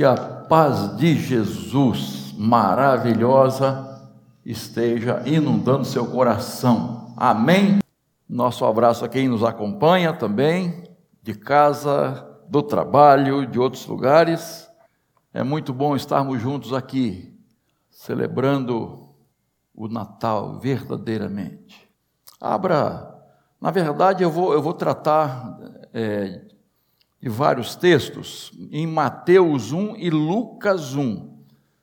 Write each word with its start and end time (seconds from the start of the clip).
Que 0.00 0.04
a 0.06 0.16
paz 0.16 0.96
de 0.96 1.14
Jesus 1.14 2.32
maravilhosa 2.38 4.10
esteja 4.42 5.22
inundando 5.26 5.84
seu 5.84 6.06
coração. 6.06 7.12
Amém? 7.18 7.80
Nosso 8.26 8.64
abraço 8.64 9.04
a 9.04 9.10
quem 9.10 9.28
nos 9.28 9.44
acompanha 9.44 10.14
também, 10.14 10.84
de 11.22 11.34
casa, 11.34 12.26
do 12.48 12.62
trabalho, 12.62 13.46
de 13.46 13.58
outros 13.58 13.84
lugares. 13.84 14.70
É 15.34 15.42
muito 15.42 15.70
bom 15.70 15.94
estarmos 15.94 16.40
juntos 16.40 16.72
aqui, 16.72 17.38
celebrando 17.90 19.06
o 19.74 19.86
Natal 19.86 20.58
verdadeiramente. 20.58 21.86
Abra, 22.40 23.22
na 23.60 23.70
verdade, 23.70 24.22
eu 24.24 24.30
vou, 24.30 24.54
eu 24.54 24.62
vou 24.62 24.72
tratar 24.72 25.58
é, 25.92 26.49
de 27.20 27.28
vários 27.28 27.76
textos 27.76 28.50
em 28.70 28.86
Mateus 28.86 29.72
1 29.72 29.96
e 29.96 30.08
Lucas 30.08 30.94
1. 30.94 31.38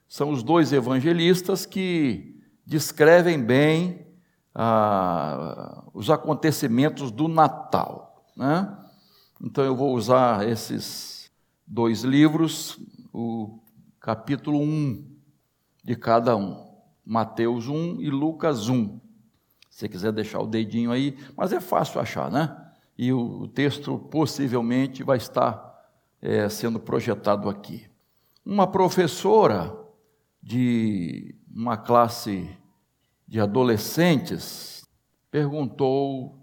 São 0.08 0.32
os 0.32 0.42
dois 0.42 0.74
evangelistas 0.74 1.66
que 1.66 2.42
descrevem 2.66 3.42
bem 3.44 4.08
ah, 4.56 5.84
os 5.94 6.10
acontecimentos 6.10 7.12
do 7.12 7.28
Natal. 7.28 8.26
Né? 8.36 8.76
Então 9.42 9.64
eu 9.64 9.76
vou 9.76 9.94
usar 9.94 10.48
esses 10.48 11.30
dois 11.66 12.02
livros, 12.04 12.80
o 13.14 13.60
capítulo 14.00 14.60
1 14.60 15.06
de 15.84 15.96
cada 15.96 16.36
um. 16.36 16.66
Mateus 17.06 17.68
1 17.68 18.02
e 18.02 18.10
Lucas 18.10 18.68
1. 18.68 19.00
Se 19.70 19.82
você 19.82 19.90
quiser 19.90 20.12
deixar 20.12 20.40
o 20.40 20.48
dedinho 20.48 20.92
aí, 20.92 21.16
mas 21.38 21.54
é 21.54 21.62
fácil 21.62 22.02
achar, 22.02 22.32
né? 22.32 22.67
E 22.98 23.14
o 23.14 23.48
texto 23.48 23.98
possivelmente 23.98 25.04
vai 25.04 25.18
estar 25.18 25.68
é, 26.22 26.50
sendo 26.50 26.80
projetado 26.80 27.50
aqui. 27.50 27.88
Uma 28.46 28.66
professora 28.66 29.78
de 30.42 31.36
uma 31.54 31.78
classe 31.78 32.50
de 33.28 33.40
adolescentes 33.40 34.88
perguntou 35.30 36.40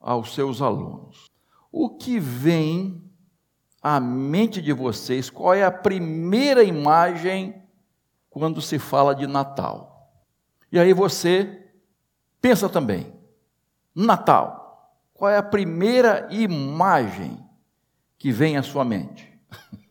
aos 0.00 0.34
seus 0.34 0.62
alunos: 0.62 1.30
o 1.70 1.90
que 1.90 2.18
vem 2.18 3.10
à 3.82 4.00
mente 4.00 4.62
de 4.62 4.72
vocês? 4.72 5.28
Qual 5.28 5.52
é 5.52 5.64
a 5.64 5.70
primeira 5.70 6.62
imagem 6.62 7.62
quando 8.30 8.60
se 8.60 8.78
fala 8.78 9.14
de 9.14 9.26
Natal? 9.26 10.10
E 10.72 10.78
aí 10.78 10.92
você 10.92 11.68
pensa 12.40 12.68
também: 12.68 13.12
Natal, 13.94 14.63
qual 15.14 15.30
é 15.30 15.36
a 15.36 15.42
primeira 15.42 16.26
imagem 16.30 17.38
que 18.18 18.32
vem 18.32 18.56
à 18.56 18.62
sua 18.62 18.84
mente? 18.84 19.32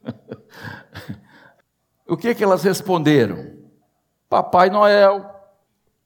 o 2.07 2.17
que, 2.17 2.35
que 2.35 2.43
elas 2.43 2.63
responderam? 2.63 3.53
Papai 4.29 4.69
Noel, 4.69 5.25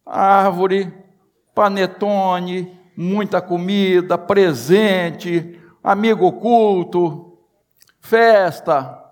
árvore, 0.06 0.94
panetone, 1.56 2.78
muita 2.96 3.42
comida, 3.42 4.18
presente, 4.18 5.60
amigo 5.84 6.26
oculto, 6.26 7.40
festa. 8.00 9.04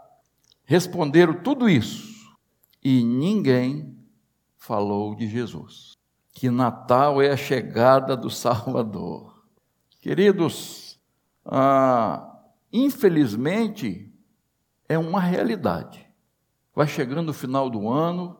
Responderam 0.66 1.34
tudo 1.34 1.68
isso 1.68 2.14
e 2.84 3.04
ninguém 3.04 3.98
falou 4.58 5.16
de 5.16 5.28
Jesus, 5.28 5.94
que 6.32 6.50
Natal 6.50 7.22
é 7.22 7.32
a 7.32 7.38
chegada 7.38 8.16
do 8.16 8.30
Salvador. 8.30 9.35
Queridos, 10.06 11.00
ah, 11.44 12.40
infelizmente 12.72 14.14
é 14.88 15.00
uma 15.00 15.20
realidade. 15.20 16.06
Vai 16.76 16.86
chegando 16.86 17.30
o 17.30 17.34
final 17.34 17.72
do 17.72 17.90
ano, 17.90 18.40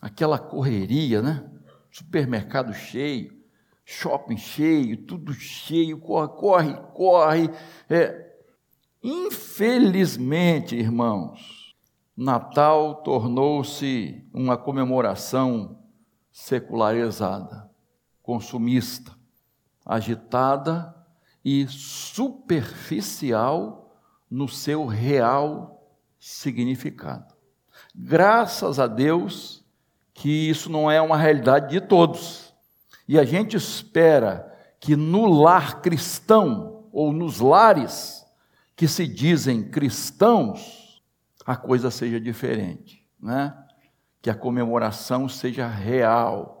aquela 0.00 0.38
correria, 0.38 1.20
né? 1.20 1.46
Supermercado 1.90 2.72
cheio, 2.72 3.38
shopping 3.84 4.38
cheio, 4.38 4.96
tudo 5.04 5.34
cheio, 5.34 5.98
corre, 5.98 6.28
corre, 6.28 6.74
corre. 6.94 7.50
É. 7.90 8.26
Infelizmente, 9.02 10.74
irmãos, 10.74 11.76
Natal 12.16 13.02
tornou-se 13.02 14.26
uma 14.32 14.56
comemoração 14.56 15.82
secularizada, 16.32 17.70
consumista, 18.22 19.17
agitada 19.88 20.94
e 21.42 21.66
superficial 21.66 23.90
no 24.30 24.46
seu 24.46 24.84
real 24.84 25.96
significado. 26.20 27.34
Graças 27.94 28.78
a 28.78 28.86
Deus 28.86 29.64
que 30.12 30.50
isso 30.50 30.70
não 30.70 30.90
é 30.90 31.00
uma 31.00 31.16
realidade 31.16 31.70
de 31.70 31.80
todos. 31.80 32.52
E 33.06 33.18
a 33.18 33.24
gente 33.24 33.56
espera 33.56 34.54
que 34.78 34.94
no 34.94 35.24
lar 35.26 35.80
cristão, 35.80 36.86
ou 36.92 37.10
nos 37.12 37.40
lares 37.40 38.26
que 38.74 38.88
se 38.88 39.06
dizem 39.06 39.70
cristãos, 39.70 41.02
a 41.46 41.56
coisa 41.56 41.90
seja 41.90 42.20
diferente, 42.20 43.06
né? 43.20 43.56
Que 44.20 44.28
a 44.28 44.34
comemoração 44.34 45.28
seja 45.28 45.66
real, 45.66 46.57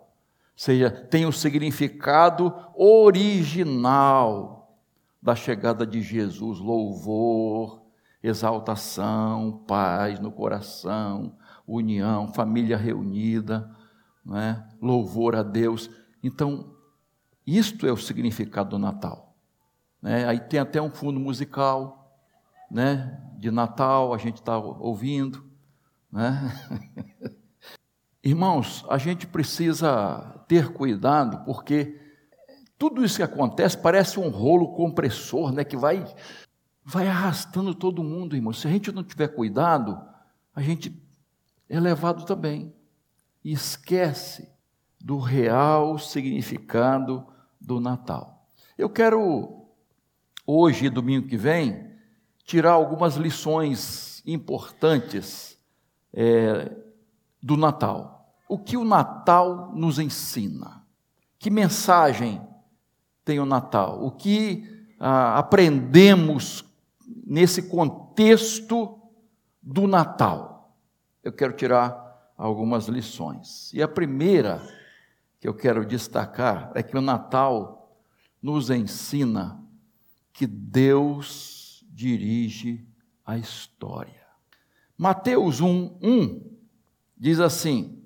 seja 0.58 0.90
tenha 0.90 1.28
o 1.28 1.32
significado 1.32 2.52
original 2.74 4.76
da 5.22 5.36
chegada 5.36 5.86
de 5.86 6.02
Jesus, 6.02 6.58
louvor, 6.58 7.80
exaltação, 8.20 9.62
paz 9.68 10.18
no 10.18 10.32
coração, 10.32 11.36
união, 11.64 12.34
família 12.34 12.76
reunida, 12.76 13.70
né? 14.26 14.68
louvor 14.82 15.36
a 15.36 15.44
Deus. 15.44 15.88
Então, 16.24 16.74
isto 17.46 17.86
é 17.86 17.92
o 17.92 17.96
significado 17.96 18.70
do 18.70 18.80
Natal. 18.80 19.36
Né? 20.02 20.26
Aí 20.26 20.40
tem 20.40 20.58
até 20.58 20.82
um 20.82 20.90
fundo 20.90 21.20
musical, 21.20 22.20
né? 22.68 23.22
de 23.38 23.52
Natal, 23.52 24.12
a 24.12 24.18
gente 24.18 24.40
está 24.40 24.58
ouvindo. 24.58 25.48
Né? 26.10 26.52
Irmãos, 28.28 28.84
a 28.90 28.98
gente 28.98 29.26
precisa 29.26 30.44
ter 30.46 30.70
cuidado, 30.74 31.46
porque 31.46 31.98
tudo 32.76 33.02
isso 33.02 33.16
que 33.16 33.22
acontece 33.22 33.78
parece 33.78 34.20
um 34.20 34.28
rolo 34.28 34.74
compressor, 34.74 35.50
né, 35.50 35.64
que 35.64 35.78
vai, 35.78 36.04
vai 36.84 37.08
arrastando 37.08 37.74
todo 37.74 38.04
mundo, 38.04 38.36
irmão. 38.36 38.52
Se 38.52 38.66
a 38.66 38.70
gente 38.70 38.92
não 38.92 39.02
tiver 39.02 39.28
cuidado, 39.28 39.98
a 40.54 40.60
gente 40.60 40.94
é 41.70 41.80
levado 41.80 42.26
também. 42.26 42.70
E 43.42 43.50
esquece 43.50 44.52
do 45.00 45.18
real 45.18 45.98
significado 45.98 47.26
do 47.58 47.80
Natal. 47.80 48.46
Eu 48.76 48.90
quero, 48.90 49.70
hoje, 50.46 50.90
domingo 50.90 51.26
que 51.26 51.38
vem, 51.38 51.94
tirar 52.44 52.72
algumas 52.72 53.16
lições 53.16 54.22
importantes 54.26 55.58
é, 56.12 56.76
do 57.42 57.56
Natal. 57.56 58.17
O 58.48 58.58
que 58.58 58.76
o 58.76 58.84
Natal 58.84 59.72
nos 59.74 59.98
ensina? 59.98 60.84
Que 61.38 61.50
mensagem 61.50 62.40
tem 63.24 63.38
o 63.38 63.46
Natal? 63.46 64.02
O 64.02 64.10
que 64.10 64.86
ah, 64.98 65.38
aprendemos 65.38 66.64
nesse 67.26 67.64
contexto 67.64 68.98
do 69.62 69.86
Natal? 69.86 70.74
Eu 71.22 71.32
quero 71.32 71.52
tirar 71.52 72.32
algumas 72.36 72.86
lições. 72.86 73.72
E 73.74 73.82
a 73.82 73.88
primeira 73.88 74.62
que 75.40 75.46
eu 75.46 75.54
quero 75.54 75.84
destacar 75.84 76.72
é 76.74 76.82
que 76.82 76.96
o 76.96 77.02
Natal 77.02 77.96
nos 78.42 78.70
ensina 78.70 79.62
que 80.32 80.46
Deus 80.46 81.84
dirige 81.90 82.86
a 83.26 83.36
história. 83.36 84.26
Mateus 84.96 85.60
1, 85.60 85.98
1 86.00 86.50
diz 87.16 87.40
assim: 87.40 87.97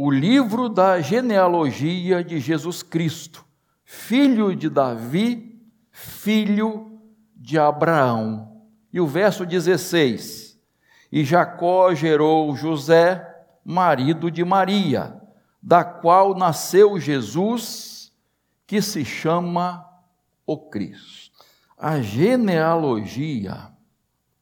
o 0.00 0.12
livro 0.12 0.68
da 0.68 1.00
genealogia 1.00 2.22
de 2.22 2.38
Jesus 2.38 2.84
Cristo, 2.84 3.44
filho 3.84 4.54
de 4.54 4.70
Davi, 4.70 5.60
filho 5.90 7.00
de 7.34 7.58
Abraão. 7.58 8.62
E 8.92 9.00
o 9.00 9.08
verso 9.08 9.44
16: 9.44 10.56
E 11.10 11.24
Jacó 11.24 11.92
gerou 11.96 12.54
José, 12.54 13.28
marido 13.64 14.30
de 14.30 14.44
Maria, 14.44 15.20
da 15.60 15.82
qual 15.82 16.32
nasceu 16.36 17.00
Jesus, 17.00 18.12
que 18.68 18.80
se 18.80 19.04
chama 19.04 19.84
o 20.46 20.56
Cristo. 20.56 21.44
A 21.76 22.00
genealogia 22.00 23.72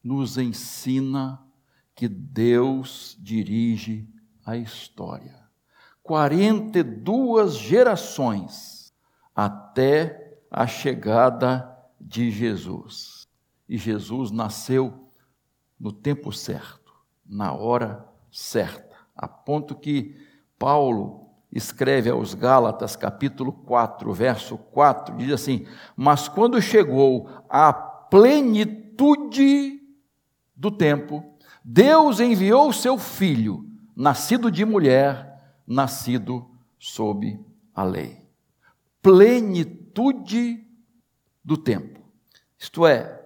nos 0.05 0.37
ensina 0.37 1.43
que 1.95 2.07
Deus 2.07 3.17
dirige 3.19 4.07
a 4.45 4.55
história. 4.55 5.46
42 6.07 7.57
gerações 7.57 8.95
até 9.35 10.39
a 10.51 10.67
chegada 10.67 11.71
de 12.01 12.31
Jesus. 12.31 13.27
E 13.69 13.77
Jesus 13.77 14.31
nasceu 14.31 15.11
no 15.79 15.93
tempo 15.93 16.33
certo, 16.33 16.95
na 17.27 17.53
hora 17.53 18.07
certa. 18.31 18.97
A 19.15 19.27
ponto 19.27 19.75
que 19.75 20.17
Paulo 20.59 21.29
escreve 21.53 22.09
aos 22.09 22.35
Gálatas, 22.35 22.97
capítulo 22.97 23.53
4, 23.53 24.13
verso 24.13 24.57
4, 24.57 25.17
diz 25.17 25.33
assim: 25.33 25.67
Mas 25.97 26.29
quando 26.29 26.63
chegou 26.63 27.29
a 27.49 27.73
plenitude 27.73 29.81
do 30.55 30.71
tempo, 30.71 31.25
Deus 31.65 32.21
enviou 32.21 32.73
seu 32.73 32.97
filho, 32.97 33.69
nascido 33.95 34.51
de 34.51 34.65
mulher, 34.65 35.36
nascido 35.67 36.51
sob 36.79 37.39
a 37.75 37.83
lei. 37.83 38.27
Plenitude 39.03 40.67
do 41.45 41.57
tempo. 41.57 42.01
Isto 42.59 42.87
é, 42.87 43.25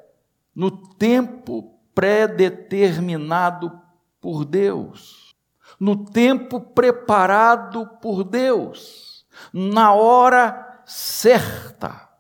no 0.55 0.71
tempo 0.71 1.79
predeterminado 1.95 3.81
por 4.21 4.45
Deus, 4.45 5.35
no 5.79 6.05
tempo 6.05 6.61
preparado 6.61 7.87
por 8.01 8.25
Deus, 8.25 9.27
na 9.53 9.93
hora 9.93 10.83
certa, 10.85 12.11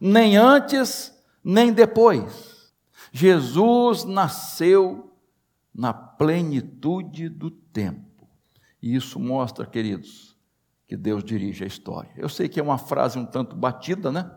nem 0.00 0.36
antes 0.36 1.14
nem 1.42 1.72
depois. 1.72 2.72
Jesus 3.12 4.04
nasceu 4.04 5.12
na 5.74 5.92
plenitude 5.92 7.28
do 7.28 7.50
tempo. 7.50 8.03
E 8.84 8.94
isso 8.94 9.18
mostra, 9.18 9.64
queridos, 9.64 10.36
que 10.86 10.94
Deus 10.94 11.24
dirige 11.24 11.64
a 11.64 11.66
história. 11.66 12.10
Eu 12.18 12.28
sei 12.28 12.50
que 12.50 12.60
é 12.60 12.62
uma 12.62 12.76
frase 12.76 13.18
um 13.18 13.24
tanto 13.24 13.56
batida, 13.56 14.12
né? 14.12 14.30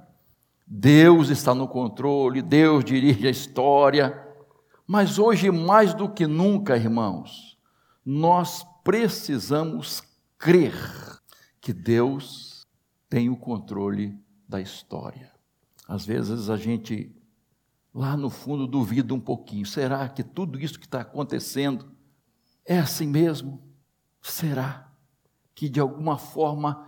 Deus 0.66 1.28
está 1.28 1.54
no 1.54 1.68
controle, 1.68 2.42
Deus 2.42 2.86
dirige 2.86 3.28
a 3.28 3.30
história. 3.30 4.18
Mas 4.88 5.20
hoje, 5.20 5.52
mais 5.52 5.94
do 5.94 6.08
que 6.08 6.26
nunca, 6.26 6.78
irmãos, 6.78 7.58
nós 8.06 8.66
precisamos 8.86 10.02
crer 10.38 10.74
que 11.60 11.74
Deus 11.74 12.66
tem 13.10 13.30
o 13.30 13.36
controle 13.36 14.18
da 14.48 14.62
história. 14.62 15.30
Às 15.86 16.06
vezes 16.06 16.50
a 16.50 16.56
gente, 16.56 17.14
lá 17.94 18.16
no 18.16 18.30
fundo, 18.30 18.66
duvida 18.66 19.14
um 19.14 19.20
pouquinho: 19.20 19.66
será 19.66 20.08
que 20.08 20.24
tudo 20.24 20.58
isso 20.58 20.80
que 20.80 20.86
está 20.86 21.02
acontecendo 21.02 21.92
é 22.66 22.80
assim 22.80 23.08
mesmo? 23.08 23.67
Será 24.22 24.92
que 25.54 25.70
de 25.70 25.80
alguma 25.80 26.18
forma 26.18 26.88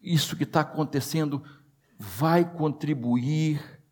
isso 0.00 0.36
que 0.36 0.44
está 0.44 0.60
acontecendo 0.60 1.42
vai 1.98 2.50
contribuir 2.50 3.82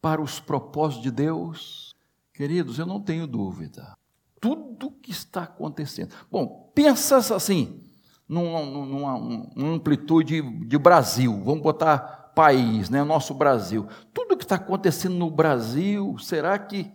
para 0.00 0.22
os 0.22 0.38
propósitos 0.40 1.02
de 1.02 1.10
Deus? 1.10 1.94
Queridos, 2.32 2.78
eu 2.78 2.86
não 2.86 3.00
tenho 3.00 3.26
dúvida. 3.26 3.96
Tudo 4.40 4.90
que 4.92 5.10
está 5.10 5.42
acontecendo. 5.42 6.14
Bom, 6.30 6.70
pensa 6.74 7.18
assim, 7.18 7.84
numa, 8.28 8.64
numa, 8.64 9.18
numa 9.18 9.74
amplitude 9.74 10.40
de 10.66 10.78
Brasil, 10.78 11.42
vamos 11.44 11.62
botar 11.62 12.20
país, 12.34 12.88
né, 12.88 13.02
nosso 13.02 13.34
Brasil. 13.34 13.86
Tudo 14.14 14.36
que 14.36 14.44
está 14.44 14.54
acontecendo 14.54 15.16
no 15.16 15.30
Brasil, 15.30 16.16
será 16.18 16.58
que 16.58 16.90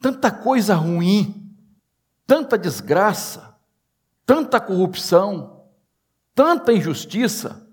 tanta 0.00 0.30
coisa 0.30 0.74
ruim, 0.74 1.56
tanta 2.26 2.58
desgraça, 2.58 3.47
tanta 4.28 4.60
corrupção, 4.60 5.64
tanta 6.34 6.70
injustiça, 6.70 7.66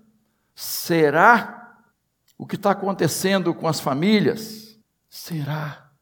será 0.54 1.84
o 2.38 2.46
que 2.46 2.56
está 2.56 2.70
acontecendo 2.70 3.54
com 3.54 3.68
as 3.68 3.78
famílias? 3.78 4.80
Será 5.06 5.92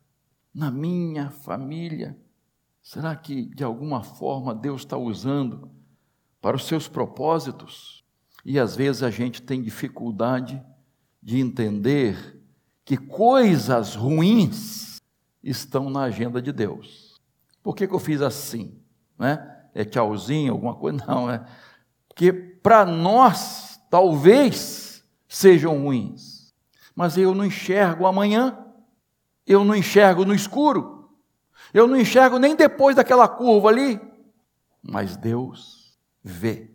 na 0.54 0.70
minha 0.70 1.28
família? 1.28 2.16
Será 2.80 3.16
que 3.16 3.46
de 3.46 3.64
alguma 3.64 4.04
forma 4.04 4.54
Deus 4.54 4.82
está 4.82 4.96
usando 4.96 5.72
para 6.40 6.54
os 6.54 6.68
seus 6.68 6.86
propósitos? 6.86 8.04
E 8.44 8.56
às 8.56 8.76
vezes 8.76 9.02
a 9.02 9.10
gente 9.10 9.42
tem 9.42 9.60
dificuldade 9.60 10.62
de 11.20 11.40
entender 11.40 12.40
que 12.84 12.96
coisas 12.96 13.96
ruins 13.96 15.02
estão 15.42 15.90
na 15.90 16.02
agenda 16.02 16.40
de 16.40 16.52
Deus. 16.52 17.20
Por 17.60 17.74
que, 17.74 17.88
que 17.88 17.94
eu 17.94 17.98
fiz 17.98 18.22
assim? 18.22 18.80
Né? 19.18 19.50
É 19.74 19.84
tchauzinho, 19.84 20.52
alguma 20.52 20.74
coisa? 20.74 21.04
Não, 21.06 21.28
é. 21.28 21.44
Porque 22.08 22.32
para 22.32 22.86
nós, 22.86 23.78
talvez, 23.90 25.04
sejam 25.28 25.82
ruins. 25.82 26.54
Mas 26.94 27.18
eu 27.18 27.34
não 27.34 27.44
enxergo 27.44 28.06
amanhã, 28.06 28.56
eu 29.44 29.64
não 29.64 29.74
enxergo 29.74 30.24
no 30.24 30.32
escuro, 30.32 31.10
eu 31.72 31.88
não 31.88 31.96
enxergo 31.96 32.38
nem 32.38 32.54
depois 32.54 32.94
daquela 32.94 33.26
curva 33.26 33.68
ali. 33.68 34.00
Mas 34.80 35.16
Deus 35.16 35.98
vê, 36.22 36.70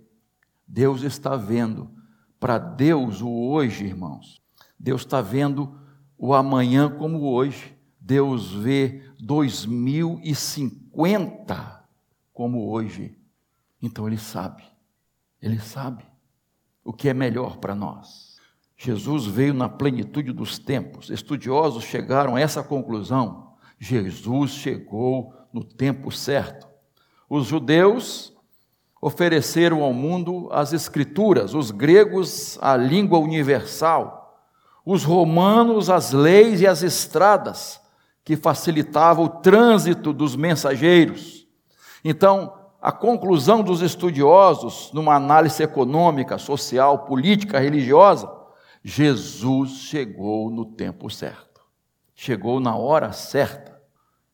Deus 0.67 1.03
está 1.03 1.37
vendo. 1.37 1.89
Para 2.37 2.57
Deus, 2.57 3.21
o 3.21 3.29
hoje, 3.29 3.85
irmãos, 3.85 4.41
Deus 4.77 4.99
está 5.01 5.21
vendo 5.21 5.73
o 6.17 6.33
amanhã 6.33 6.89
como 6.89 7.31
hoje. 7.31 7.77
Deus 7.99 8.53
vê 8.53 9.03
2050 9.19 11.78
como 12.39 12.71
hoje. 12.71 13.13
Então 13.81 14.07
Ele 14.07 14.17
sabe, 14.17 14.63
Ele 15.41 15.59
sabe 15.59 16.05
o 16.85 16.93
que 16.93 17.09
é 17.09 17.13
melhor 17.13 17.57
para 17.57 17.75
nós. 17.75 18.37
Jesus 18.77 19.25
veio 19.25 19.53
na 19.53 19.67
plenitude 19.67 20.31
dos 20.31 20.57
tempos. 20.57 21.09
Estudiosos 21.09 21.83
chegaram 21.83 22.37
a 22.37 22.39
essa 22.39 22.63
conclusão. 22.63 23.55
Jesus 23.77 24.51
chegou 24.51 25.33
no 25.51 25.65
tempo 25.65 26.13
certo. 26.13 26.65
Os 27.29 27.45
judeus 27.45 28.33
ofereceram 29.01 29.83
ao 29.83 29.91
mundo 29.91 30.47
as 30.49 30.71
escrituras, 30.71 31.53
os 31.53 31.71
gregos 31.71 32.57
a 32.61 32.77
língua 32.77 33.19
universal, 33.19 34.41
os 34.85 35.03
romanos 35.03 35.89
as 35.89 36.13
leis 36.13 36.61
e 36.61 36.67
as 36.67 36.83
estradas 36.83 37.81
que 38.23 38.37
facilitavam 38.37 39.25
o 39.25 39.29
trânsito 39.29 40.13
dos 40.13 40.37
mensageiros. 40.37 41.38
Então, 42.03 42.53
a 42.81 42.91
conclusão 42.91 43.61
dos 43.61 43.81
estudiosos, 43.81 44.91
numa 44.93 45.15
análise 45.15 45.61
econômica, 45.61 46.37
social, 46.37 46.99
política, 46.99 47.59
religiosa, 47.59 48.29
Jesus 48.81 49.71
chegou 49.71 50.49
no 50.49 50.65
tempo 50.65 51.09
certo, 51.09 51.61
chegou 52.15 52.59
na 52.59 52.75
hora 52.75 53.11
certa. 53.11 53.81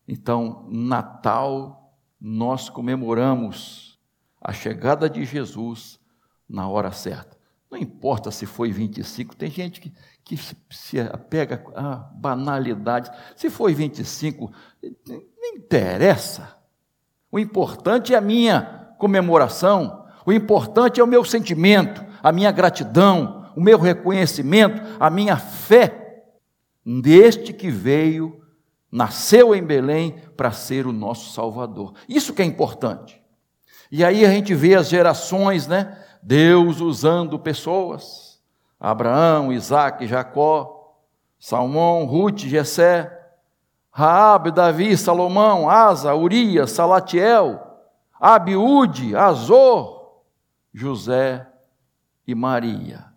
Então, 0.08 0.68
Natal, 0.70 1.92
nós 2.22 2.70
comemoramos 2.70 4.00
a 4.40 4.54
chegada 4.54 5.10
de 5.10 5.26
Jesus 5.26 6.00
na 6.48 6.68
hora 6.68 6.92
certa. 6.92 7.36
Não 7.70 7.80
importa 7.80 8.30
se 8.30 8.46
foi 8.46 8.72
25, 8.72 9.36
tem 9.36 9.50
gente 9.50 9.82
que, 9.82 9.92
que 10.24 10.38
se 10.70 11.00
apega 11.00 11.66
a 11.76 11.96
banalidades. 11.96 13.12
Se 13.36 13.50
foi 13.50 13.74
25, 13.74 14.52
não 15.08 15.46
interessa. 15.56 16.55
O 17.36 17.40
importante 17.40 18.14
é 18.14 18.18
a 18.18 18.22
minha 18.22 18.94
comemoração, 18.98 20.06
o 20.26 20.32
importante 20.32 21.02
é 21.02 21.04
o 21.04 21.08
meu 21.08 21.22
sentimento, 21.26 22.02
a 22.24 22.32
minha 22.32 22.50
gratidão, 22.50 23.52
o 23.58 23.60
meu 23.60 23.78
reconhecimento, 23.78 24.82
a 24.98 25.10
minha 25.10 25.36
fé 25.36 26.24
deste 26.86 27.52
que 27.52 27.70
veio, 27.70 28.42
nasceu 28.90 29.54
em 29.54 29.62
Belém 29.62 30.16
para 30.38 30.54
ser 30.54 30.88
o 30.88 30.94
nosso 30.94 31.34
Salvador. 31.34 31.94
Isso 32.08 32.34
que 32.34 32.42
é 32.42 32.46
importante. 32.46 33.22
E 33.92 34.02
aí 34.06 34.26
a 34.26 34.30
gente 34.30 34.56
vê 34.56 34.74
as 34.76 34.88
gerações, 34.88 35.68
né? 35.68 36.02
Deus 36.24 36.80
usando 36.80 37.38
pessoas. 37.38 38.40
Abraão, 38.80 39.52
Isaac, 39.52 40.08
Jacó, 40.08 40.96
Salmão, 41.38 42.06
Ruth, 42.06 42.46
Jessé, 42.46 43.15
Raabe, 43.98 44.52
Davi, 44.52 44.98
Salomão, 44.98 45.70
Asa, 45.70 46.14
Urias, 46.14 46.72
Salatiel, 46.72 47.62
Abiúde, 48.20 49.16
Azor, 49.16 50.22
José 50.74 51.50
e 52.28 52.36
Maria 52.36 53.16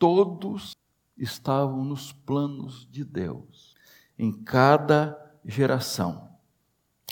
todos 0.00 0.74
estavam 1.14 1.84
nos 1.84 2.10
planos 2.10 2.88
de 2.90 3.04
Deus, 3.04 3.74
em 4.18 4.32
cada 4.32 5.38
geração, 5.44 6.30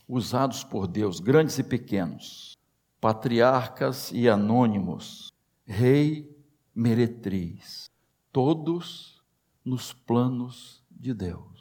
usados 0.08 0.64
por 0.64 0.88
Deus, 0.88 1.20
grandes 1.20 1.58
e 1.58 1.62
pequenos, 1.62 2.56
patriarcas 2.98 4.10
e 4.10 4.26
anônimos, 4.26 5.30
rei, 5.66 6.34
meretriz, 6.74 7.90
todos 8.32 9.22
nos 9.62 9.92
planos 9.92 10.82
de 10.90 11.12
Deus. 11.12 11.57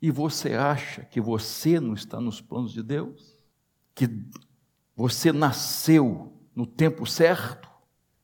E 0.00 0.10
você 0.10 0.54
acha 0.54 1.02
que 1.04 1.20
você 1.20 1.78
não 1.78 1.94
está 1.94 2.20
nos 2.20 2.40
planos 2.40 2.72
de 2.72 2.82
Deus? 2.82 3.36
Que 3.94 4.08
você 4.96 5.32
nasceu 5.32 6.32
no 6.54 6.66
tempo 6.66 7.06
certo, 7.06 7.68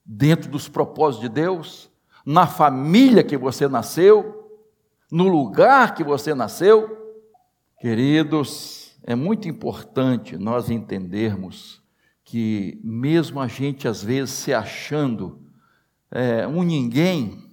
dentro 0.04 0.50
dos 0.50 0.68
propósitos 0.68 1.28
de 1.28 1.34
Deus? 1.34 1.90
na 2.26 2.44
família 2.44 3.22
que 3.22 3.36
você 3.36 3.68
nasceu, 3.68 4.60
no 5.12 5.28
lugar 5.28 5.94
que 5.94 6.02
você 6.02 6.34
nasceu. 6.34 7.22
Queridos, 7.78 8.98
é 9.04 9.14
muito 9.14 9.46
importante 9.48 10.36
nós 10.36 10.68
entendermos 10.68 11.80
que, 12.24 12.80
mesmo 12.82 13.38
a 13.40 13.46
gente 13.46 13.86
às 13.86 14.02
vezes 14.02 14.34
se 14.34 14.52
achando 14.52 15.40
é, 16.10 16.48
um 16.48 16.64
ninguém, 16.64 17.44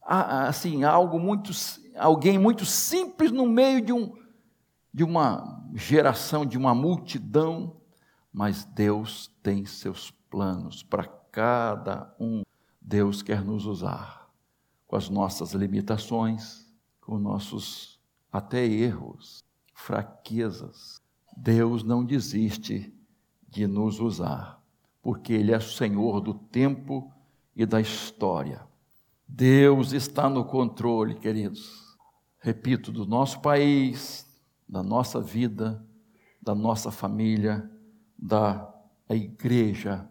assim, 0.00 0.84
algo 0.84 1.20
muito, 1.20 1.50
alguém 1.98 2.38
muito 2.38 2.64
simples 2.64 3.30
no 3.30 3.46
meio 3.46 3.80
de, 3.80 3.92
um, 3.92 4.16
de 4.92 5.04
uma 5.04 5.64
geração, 5.74 6.46
de 6.46 6.56
uma 6.56 6.74
multidão, 6.74 7.76
mas 8.32 8.64
Deus 8.64 9.30
tem 9.42 9.64
seus 9.64 10.10
planos 10.30 10.82
para 10.82 11.04
cada 11.32 12.14
um. 12.18 12.42
Deus 12.80 13.22
quer 13.22 13.44
nos 13.44 13.66
usar 13.66 14.28
com 14.86 14.96
as 14.96 15.10
nossas 15.10 15.52
limitações, 15.52 16.66
com 17.00 17.18
nossos 17.18 18.00
até 18.32 18.64
erros, 18.64 19.44
fraquezas. 19.74 21.00
Deus 21.36 21.84
não 21.84 22.04
desiste 22.04 22.92
de 23.48 23.66
nos 23.66 24.00
usar, 24.00 24.60
porque 25.02 25.32
Ele 25.32 25.52
é 25.52 25.60
Senhor 25.60 26.20
do 26.20 26.34
tempo 26.34 27.12
e 27.54 27.64
da 27.66 27.80
história. 27.80 28.66
Deus 29.26 29.92
está 29.92 30.28
no 30.28 30.44
controle, 30.44 31.14
queridos. 31.14 31.87
Repito, 32.48 32.90
do 32.90 33.04
nosso 33.04 33.42
país, 33.42 34.26
da 34.66 34.82
nossa 34.82 35.20
vida, 35.20 35.86
da 36.40 36.54
nossa 36.54 36.90
família, 36.90 37.70
da 38.18 38.74
igreja 39.10 40.08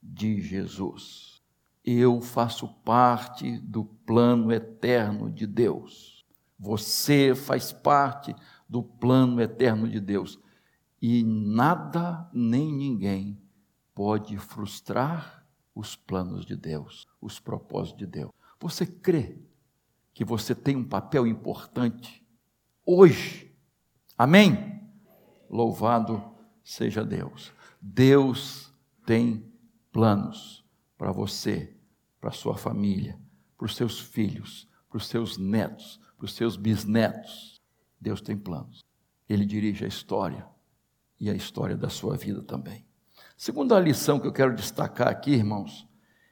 de 0.00 0.40
Jesus. 0.40 1.42
Eu 1.84 2.20
faço 2.20 2.68
parte 2.84 3.58
do 3.58 3.84
plano 3.84 4.52
eterno 4.52 5.28
de 5.28 5.44
Deus. 5.44 6.24
Você 6.56 7.34
faz 7.34 7.72
parte 7.72 8.32
do 8.68 8.80
plano 8.80 9.40
eterno 9.40 9.88
de 9.88 9.98
Deus. 9.98 10.38
E 11.00 11.24
nada 11.24 12.30
nem 12.32 12.72
ninguém 12.72 13.42
pode 13.92 14.38
frustrar 14.38 15.44
os 15.74 15.96
planos 15.96 16.46
de 16.46 16.54
Deus, 16.54 17.08
os 17.20 17.40
propósitos 17.40 17.98
de 17.98 18.06
Deus. 18.06 18.30
Você 18.60 18.86
crê 18.86 19.36
que 20.12 20.24
você 20.24 20.54
tem 20.54 20.76
um 20.76 20.84
papel 20.84 21.26
importante 21.26 22.26
hoje? 22.84 23.54
Amém? 24.16 24.80
Louvado 25.48 26.22
seja 26.62 27.04
Deus. 27.04 27.52
Deus 27.80 28.72
tem 29.04 29.50
planos 29.90 30.64
para 30.96 31.10
você, 31.12 31.76
para 32.20 32.30
sua 32.30 32.56
família, 32.56 33.18
para 33.56 33.66
os 33.66 33.74
seus 33.74 33.98
filhos, 33.98 34.68
para 34.88 34.98
os 34.98 35.06
seus 35.06 35.36
netos, 35.36 36.00
para 36.16 36.26
os 36.26 36.34
seus 36.34 36.56
bisnetos. 36.56 37.60
Deus 38.00 38.20
tem 38.20 38.36
planos. 38.36 38.84
Ele 39.28 39.44
dirige 39.44 39.84
a 39.84 39.88
história 39.88 40.46
e 41.18 41.30
a 41.30 41.34
história 41.34 41.76
da 41.76 41.88
sua 41.88 42.16
vida 42.16 42.42
também. 42.42 42.86
Segunda 43.36 43.78
lição 43.80 44.20
que 44.20 44.26
eu 44.26 44.32
quero 44.32 44.54
destacar 44.54 45.08
aqui, 45.08 45.32
irmãos, 45.32 45.88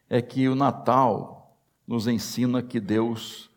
é 0.09 0.21
que 0.23 0.49
o 0.49 0.55
Natal 0.55 1.59
nos 1.87 2.07
ensina 2.07 2.63
que 2.63 2.79
Deus 2.79 3.50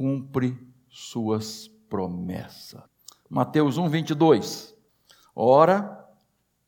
cumpre 0.00 0.58
suas 0.88 1.68
promessas. 1.90 2.82
Mateus 3.28 3.76
1, 3.76 3.86
22. 3.86 4.74
Ora, 5.36 6.08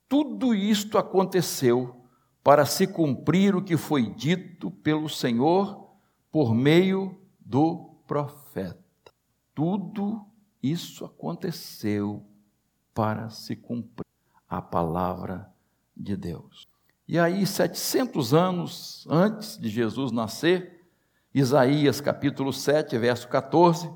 tudo 0.07 0.55
isto 0.55 0.99
aconteceu 0.99 2.05
para 2.45 2.67
se 2.67 2.87
cumprir 2.87 3.57
o 3.57 3.63
que 3.63 3.79
foi 3.79 4.15
dito 4.15 4.71
pelo 4.71 5.09
Senhor 5.09 5.95
por 6.31 6.55
meio 6.55 7.19
do 7.41 7.95
profeta. 8.07 9.11
Tudo 9.55 10.27
isso 10.63 11.03
aconteceu 11.07 12.23
para 12.93 13.31
se 13.31 13.57
cumprir 13.57 14.05
a 14.47 14.61
palavra 14.61 15.51
de 15.97 16.19
Deus. 16.19 16.69
E 17.09 17.19
aí, 17.19 17.47
700 17.47 18.35
anos 18.35 19.07
antes 19.09 19.59
de 19.59 19.71
Jesus 19.71 20.13
nascer, 20.13 20.82
Isaías 21.35 22.01
capítulo 22.01 22.53
7, 22.53 22.99
verso 22.99 23.27
14, 23.29 23.91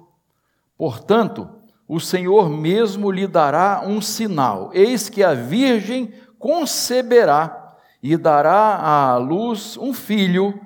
portanto, 0.76 1.48
o 1.86 2.00
Senhor 2.00 2.48
mesmo 2.48 3.10
lhe 3.10 3.26
dará 3.26 3.82
um 3.86 4.00
sinal: 4.00 4.70
eis 4.72 5.08
que 5.08 5.22
a 5.22 5.34
virgem 5.34 6.12
conceberá 6.38 7.76
e 8.02 8.16
dará 8.16 8.76
à 8.76 9.16
luz 9.16 9.76
um 9.76 9.92
filho 9.92 10.58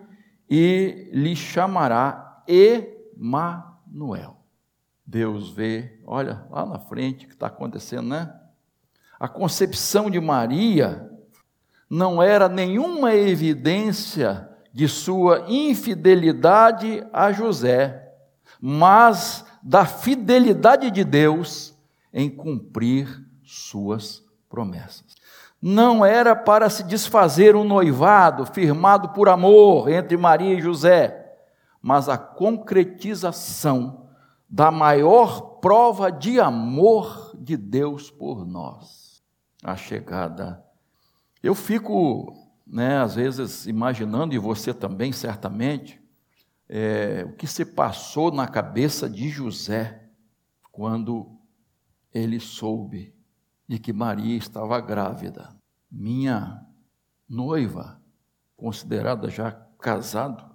e 0.48 1.10
lhe 1.12 1.34
chamará 1.34 2.42
Emanuel. 2.46 4.36
Deus 5.04 5.50
vê, 5.50 5.98
olha 6.06 6.46
lá 6.50 6.64
na 6.64 6.78
frente 6.78 7.24
o 7.24 7.28
que 7.28 7.34
está 7.34 7.48
acontecendo, 7.48 8.08
né? 8.08 8.32
A 9.18 9.26
concepção 9.28 10.08
de 10.08 10.20
Maria 10.20 11.10
não 11.88 12.22
era 12.22 12.48
nenhuma 12.48 13.14
evidência 13.14 14.49
de 14.72 14.88
sua 14.88 15.44
infidelidade 15.48 17.04
a 17.12 17.32
José, 17.32 18.12
mas 18.60 19.44
da 19.62 19.84
fidelidade 19.84 20.90
de 20.90 21.04
Deus 21.04 21.74
em 22.12 22.28
cumprir 22.28 23.24
suas 23.42 24.22
promessas. 24.48 25.14
Não 25.60 26.04
era 26.04 26.34
para 26.34 26.70
se 26.70 26.82
desfazer 26.82 27.54
um 27.54 27.64
noivado 27.64 28.46
firmado 28.46 29.10
por 29.10 29.28
amor 29.28 29.90
entre 29.90 30.16
Maria 30.16 30.54
e 30.54 30.60
José, 30.60 31.34
mas 31.82 32.08
a 32.08 32.16
concretização 32.16 34.06
da 34.48 34.70
maior 34.70 35.58
prova 35.60 36.10
de 36.10 36.40
amor 36.40 37.32
de 37.38 37.56
Deus 37.56 38.10
por 38.10 38.46
nós, 38.46 39.22
a 39.62 39.76
chegada. 39.76 40.64
Eu 41.42 41.54
fico, 41.54 42.34
né, 42.70 42.98
às 42.98 43.16
vezes, 43.16 43.66
imaginando, 43.66 44.32
e 44.32 44.38
você 44.38 44.72
também, 44.72 45.10
certamente, 45.12 46.00
é, 46.68 47.24
o 47.26 47.32
que 47.34 47.46
se 47.46 47.64
passou 47.64 48.30
na 48.30 48.46
cabeça 48.46 49.10
de 49.10 49.28
José 49.28 50.08
quando 50.70 51.36
ele 52.14 52.38
soube 52.38 53.12
de 53.66 53.78
que 53.78 53.92
Maria 53.92 54.36
estava 54.36 54.80
grávida. 54.80 55.56
Minha 55.90 56.64
noiva, 57.28 58.00
considerada 58.56 59.28
já 59.28 59.50
casado, 59.80 60.54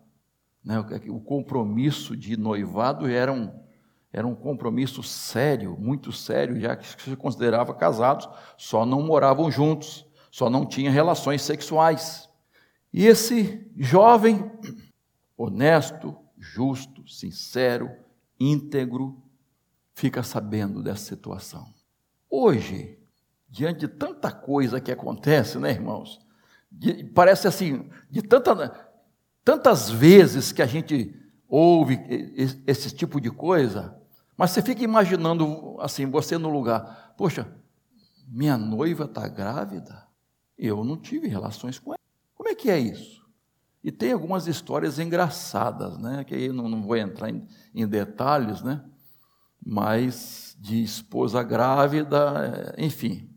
né, 0.63 0.79
o 1.09 1.19
compromisso 1.19 2.15
de 2.15 2.37
noivado 2.37 3.07
era 3.07 3.31
um 3.31 3.65
era 4.11 4.25
um 4.25 4.33
compromisso 4.33 5.03
sério, 5.03 5.75
muito 5.77 6.09
sério, 6.13 6.57
já 6.57 6.73
que 6.73 6.87
se 6.87 7.17
considerava 7.17 7.73
casados, 7.73 8.29
só 8.57 8.85
não 8.85 9.01
moravam 9.01 9.51
juntos, 9.51 10.04
só 10.35 10.49
não 10.49 10.65
tinham 10.65 10.91
relações 10.91 11.41
sexuais. 11.43 12.29
E 12.91 13.05
esse 13.05 13.65
jovem, 13.77 14.51
honesto, 15.37 16.13
justo, 16.37 17.07
sincero, 17.07 17.89
íntegro, 18.37 19.23
fica 19.93 20.21
sabendo 20.23 20.83
dessa 20.83 21.05
situação. 21.05 21.73
Hoje, 22.29 22.99
diante 23.47 23.79
de 23.79 23.87
tanta 23.87 24.29
coisa 24.29 24.81
que 24.81 24.91
acontece, 24.91 25.57
né, 25.57 25.71
irmãos? 25.71 26.19
De, 26.69 27.05
parece 27.05 27.47
assim, 27.47 27.89
de 28.11 28.21
tanta, 28.21 28.89
tantas 29.41 29.89
vezes 29.89 30.51
que 30.51 30.61
a 30.61 30.65
gente 30.65 31.17
ouve 31.47 31.97
esse 32.67 32.93
tipo 32.93 33.21
de 33.21 33.31
coisa, 33.31 33.97
mas 34.35 34.51
você 34.51 34.61
fica 34.61 34.83
imaginando 34.83 35.77
assim, 35.79 36.05
você 36.05 36.37
no 36.37 36.49
lugar, 36.49 37.13
poxa, 37.17 37.47
minha 38.27 38.57
noiva 38.57 39.05
está 39.05 39.29
grávida, 39.29 40.04
eu 40.57 40.83
não 40.83 40.97
tive 40.97 41.27
relações 41.27 41.79
com 41.79 41.91
ela. 41.91 41.99
Como 42.33 42.49
é 42.49 42.55
que 42.55 42.69
é 42.69 42.79
isso? 42.79 43.25
E 43.83 43.91
tem 43.91 44.11
algumas 44.11 44.47
histórias 44.47 44.99
engraçadas, 44.99 45.97
né? 45.97 46.23
Que 46.23 46.35
aí 46.35 46.49
não, 46.49 46.67
não 46.67 46.81
vou 46.81 46.95
entrar 46.95 47.29
em, 47.29 47.47
em 47.73 47.87
detalhes, 47.87 48.61
né? 48.61 48.83
Mas 49.63 50.55
de 50.59 50.83
esposa 50.83 51.43
grávida, 51.43 52.73
é, 52.77 52.85
enfim, 52.85 53.29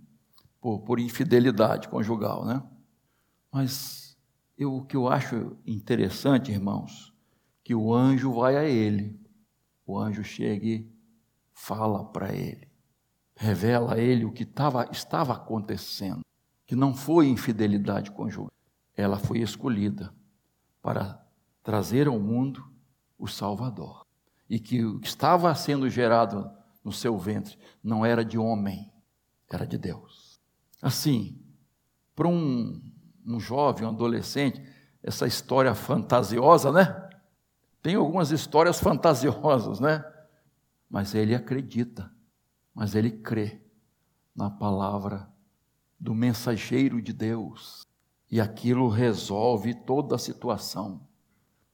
por, 0.61 0.81
por 0.81 1.01
infidelidade 1.01 1.89
conjugal, 1.89 2.45
né? 2.45 2.63
Mas 3.53 4.17
eu, 4.57 4.77
o 4.77 4.85
que 4.85 4.97
eu 4.97 5.09
acho 5.09 5.57
interessante, 5.67 6.51
irmãos, 6.51 7.13
que 7.63 7.75
o 7.75 7.95
anjo 7.95 8.33
vai 8.33 8.57
a 8.57 8.65
ele 8.65 9.19
o 9.89 9.99
anjo 9.99 10.23
chega 10.23 10.67
e 10.67 10.87
fala 11.55 12.05
para 12.05 12.31
ele, 12.35 12.69
revela 13.35 13.95
a 13.95 13.99
ele 13.99 14.27
o 14.27 14.31
que 14.31 14.45
tava, 14.45 14.87
estava 14.93 15.33
acontecendo, 15.33 16.21
que 16.69 16.77
não 16.77 16.95
foi 16.95 17.29
infidelidade 17.29 18.11
conjugal, 18.11 18.53
ela 18.95 19.19
foi 19.19 19.39
escolhida 19.39 20.13
para 20.83 21.19
trazer 21.63 22.07
ao 22.07 22.21
mundo 22.21 22.63
o 23.19 23.27
Salvador. 23.27 24.05
E 24.51 24.61
que 24.61 24.85
o 24.85 25.01
que 25.01 25.09
estava 25.09 25.55
sendo 25.55 25.89
gerado 25.89 26.51
no 26.85 26.93
seu 26.93 27.17
ventre 27.17 27.59
não 27.83 28.05
era 28.05 28.23
de 28.23 28.37
homem, 28.37 28.93
era 29.51 29.67
de 29.67 29.79
Deus. 29.79 30.39
Assim, 30.83 31.43
para 32.15 32.29
um, 32.29 32.83
um 33.25 33.41
jovem, 33.41 33.87
um 33.87 33.91
adolescente, 33.91 34.63
essa 35.03 35.27
história 35.27 35.75
fantasiosa, 35.75 36.71
né? 36.71 37.09
Tem 37.81 37.95
algumas 37.95 38.31
histórias 38.31 38.79
fantasiosas, 38.79 39.81
né? 39.81 40.05
Mas 40.91 41.15
ele 41.15 41.35
acredita, 41.35 42.13
mas 42.75 42.95
ele 42.95 43.11
crê 43.11 43.63
na 44.37 44.51
palavra 44.51 45.33
do 45.99 46.15
mensageiro 46.15 47.03
de 47.03 47.13
Deus. 47.13 47.87
E 48.31 48.41
aquilo 48.41 48.89
resolve 48.89 49.75
toda 49.75 50.15
a 50.15 50.19
situação, 50.19 51.01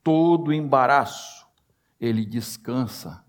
todo 0.02 0.48
o 0.48 0.52
embaraço. 0.52 1.46
Ele 2.00 2.24
descansa 2.24 3.24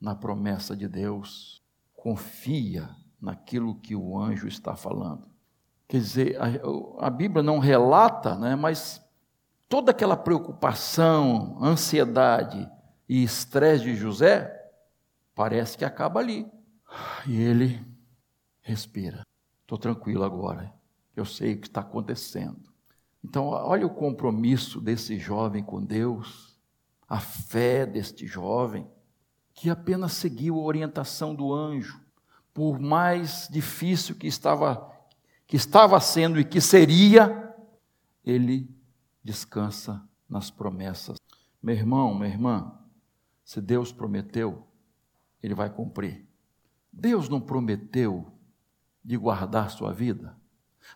na 0.00 0.14
promessa 0.14 0.76
de 0.76 0.86
Deus, 0.86 1.62
confia 1.94 2.88
naquilo 3.20 3.74
que 3.74 3.96
o 3.96 4.18
anjo 4.18 4.46
está 4.46 4.76
falando. 4.76 5.26
Quer 5.88 5.98
dizer, 5.98 6.38
a, 6.40 7.06
a 7.06 7.10
Bíblia 7.10 7.42
não 7.42 7.58
relata, 7.58 8.36
né, 8.36 8.54
mas 8.54 9.04
toda 9.68 9.90
aquela 9.90 10.16
preocupação, 10.16 11.58
ansiedade 11.62 12.70
e 13.08 13.22
estresse 13.22 13.84
de 13.84 13.96
José 13.96 14.54
parece 15.34 15.76
que 15.76 15.84
acaba 15.84 16.20
ali. 16.20 16.46
E 17.26 17.36
ele 17.40 17.84
respira. 18.60 19.27
Estou 19.68 19.76
tranquilo 19.76 20.24
agora. 20.24 20.72
Eu 21.14 21.26
sei 21.26 21.52
o 21.52 21.60
que 21.60 21.66
está 21.66 21.82
acontecendo. 21.82 22.58
Então, 23.22 23.48
olha 23.48 23.86
o 23.86 23.94
compromisso 23.94 24.80
desse 24.80 25.18
jovem 25.18 25.62
com 25.62 25.84
Deus, 25.84 26.58
a 27.06 27.20
fé 27.20 27.84
deste 27.84 28.26
jovem, 28.26 28.90
que 29.52 29.68
apenas 29.68 30.14
seguiu 30.14 30.54
a 30.54 30.62
orientação 30.62 31.34
do 31.34 31.52
anjo, 31.52 32.00
por 32.54 32.80
mais 32.80 33.46
difícil 33.52 34.14
que 34.14 34.26
estava, 34.26 34.90
que 35.46 35.56
estava 35.56 36.00
sendo 36.00 36.40
e 36.40 36.46
que 36.46 36.62
seria, 36.62 37.54
ele 38.24 38.74
descansa 39.22 40.02
nas 40.26 40.50
promessas. 40.50 41.18
Meu 41.62 41.74
irmão, 41.74 42.14
minha 42.14 42.30
irmã, 42.30 42.72
se 43.44 43.60
Deus 43.60 43.92
prometeu, 43.92 44.66
ele 45.42 45.52
vai 45.52 45.68
cumprir. 45.68 46.26
Deus 46.90 47.28
não 47.28 47.38
prometeu 47.38 48.37
de 49.08 49.16
guardar 49.16 49.70
sua 49.70 49.90
vida? 49.90 50.36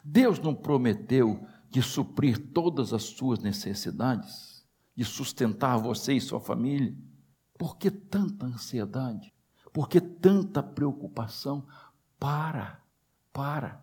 Deus 0.05 0.39
não 0.39 0.55
prometeu 0.55 1.47
de 1.71 1.81
suprir 1.81 2.53
todas 2.53 2.93
as 2.93 3.05
suas 3.05 3.39
necessidades, 3.39 4.67
de 4.95 5.03
sustentar 5.03 5.79
você 5.79 6.13
e 6.13 6.21
sua 6.21 6.39
família? 6.39 6.95
Por 7.57 7.79
que 7.79 7.91
tanta 7.91 8.45
ansiedade? 8.45 9.33
Por 9.73 9.89
que 9.89 9.99
tanta 9.99 10.63
preocupação? 10.63 11.67
Para, 12.21 12.83
para. 13.33 13.83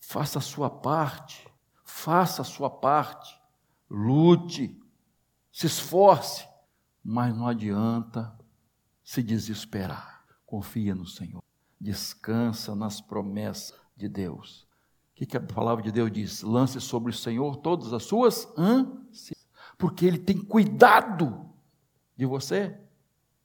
Faça 0.00 0.38
a 0.38 0.42
sua 0.42 0.70
parte, 0.70 1.46
faça 1.84 2.40
a 2.40 2.46
sua 2.46 2.70
parte. 2.70 3.38
Lute, 3.90 4.80
se 5.52 5.66
esforce, 5.66 6.48
mas 7.04 7.36
não 7.36 7.46
adianta 7.46 8.34
se 9.04 9.22
desesperar. 9.22 10.24
Confia 10.46 10.94
no 10.94 11.06
Senhor 11.06 11.42
descansa 11.80 12.74
nas 12.74 13.00
promessas 13.00 13.78
de 13.96 14.08
Deus. 14.08 14.66
O 15.12 15.26
que, 15.26 15.36
a 15.36 15.40
palavra 15.40 15.82
de 15.82 15.90
Deus 15.90 16.12
diz? 16.12 16.42
Lance 16.42 16.80
sobre 16.80 17.10
o 17.10 17.14
Senhor 17.14 17.56
todas 17.56 17.92
as 17.92 18.04
suas 18.04 18.48
ânsias, 18.56 19.46
porque 19.76 20.06
Ele 20.06 20.18
tem 20.18 20.38
cuidado 20.38 21.48
de 22.16 22.24
você. 22.24 22.78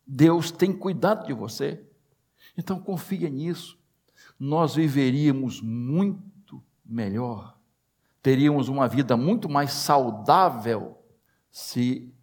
Deus 0.05 0.51
tem 0.51 0.71
cuidado 0.71 1.25
de 1.25 1.33
você. 1.33 1.83
Então 2.57 2.79
confia 2.79 3.29
nisso. 3.29 3.79
Nós 4.39 4.75
viveríamos 4.75 5.61
muito 5.61 6.63
melhor, 6.85 7.57
teríamos 8.21 8.67
uma 8.67 8.87
vida 8.87 9.15
muito 9.15 9.49
mais 9.49 9.71
saudável 9.71 10.97
se 11.49 12.13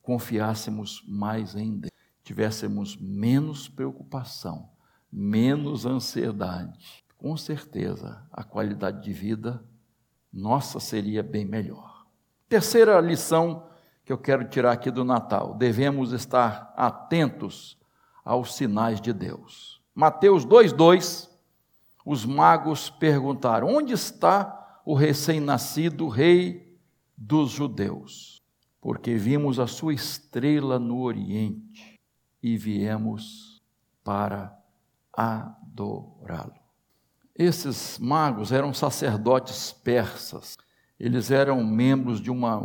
confiássemos 0.00 1.04
mais 1.06 1.54
em 1.54 1.78
Deus, 1.78 1.92
tivéssemos 2.22 2.96
menos 2.96 3.68
preocupação 3.68 4.75
menos 5.16 5.86
ansiedade. 5.86 7.02
Com 7.16 7.38
certeza, 7.38 8.22
a 8.30 8.44
qualidade 8.44 9.02
de 9.02 9.14
vida 9.14 9.64
nossa 10.30 10.78
seria 10.78 11.22
bem 11.22 11.46
melhor. 11.46 12.04
Terceira 12.46 13.00
lição 13.00 13.66
que 14.04 14.12
eu 14.12 14.18
quero 14.18 14.46
tirar 14.46 14.72
aqui 14.72 14.90
do 14.90 15.02
Natal: 15.02 15.54
devemos 15.54 16.12
estar 16.12 16.74
atentos 16.76 17.78
aos 18.22 18.54
sinais 18.54 19.00
de 19.00 19.14
Deus. 19.14 19.80
Mateus 19.94 20.44
2:2 20.44 21.30
Os 22.04 22.26
magos 22.26 22.90
perguntaram: 22.90 23.68
Onde 23.68 23.94
está 23.94 24.82
o 24.84 24.92
recém-nascido 24.92 26.08
rei 26.08 26.78
dos 27.16 27.52
judeus? 27.52 28.42
Porque 28.82 29.14
vimos 29.14 29.58
a 29.58 29.66
sua 29.66 29.94
estrela 29.94 30.78
no 30.78 31.00
oriente 31.00 31.98
e 32.42 32.58
viemos 32.58 33.62
para 34.04 34.65
adorá-lo. 35.16 36.54
Esses 37.34 37.98
magos 37.98 38.52
eram 38.52 38.72
sacerdotes 38.72 39.72
persas, 39.72 40.56
eles 40.98 41.30
eram 41.30 41.62
membros 41.64 42.20
de 42.20 42.30
uma 42.30 42.62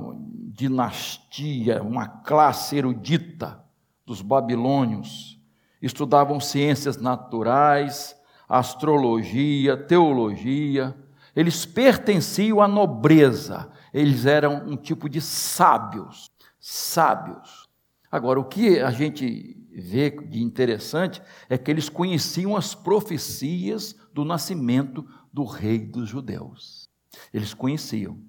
dinastia, 0.54 1.82
uma 1.82 2.08
classe 2.08 2.78
erudita 2.78 3.64
dos 4.06 4.22
babilônios, 4.22 5.40
estudavam 5.82 6.40
ciências 6.40 6.98
naturais, 6.98 8.16
astrologia, 8.48 9.76
teologia, 9.76 10.96
eles 11.36 11.66
pertenciam 11.66 12.62
à 12.62 12.68
nobreza, 12.68 13.72
eles 13.94 14.26
eram 14.26 14.66
um 14.68 14.76
tipo 14.76 15.10
de 15.10 15.22
sábios, 15.22 16.30
sábios. 16.60 17.61
Agora, 18.12 18.39
o 18.39 18.45
que 18.45 18.80
a 18.80 18.91
gente 18.91 19.58
vê 19.71 20.10
de 20.10 20.43
interessante 20.43 21.21
é 21.50 21.58
que 21.58 21.71
eles 21.71 21.88
conheciam 21.88 22.58
as 22.58 22.76
profecias 22.76 23.95
do 24.13 24.26
nascimento 24.26 25.08
do 25.32 25.45
rei 25.45 25.80
dos 25.80 26.10
judeus. 26.10 26.89
Eles 27.34 27.54
conheciam. 27.54 28.19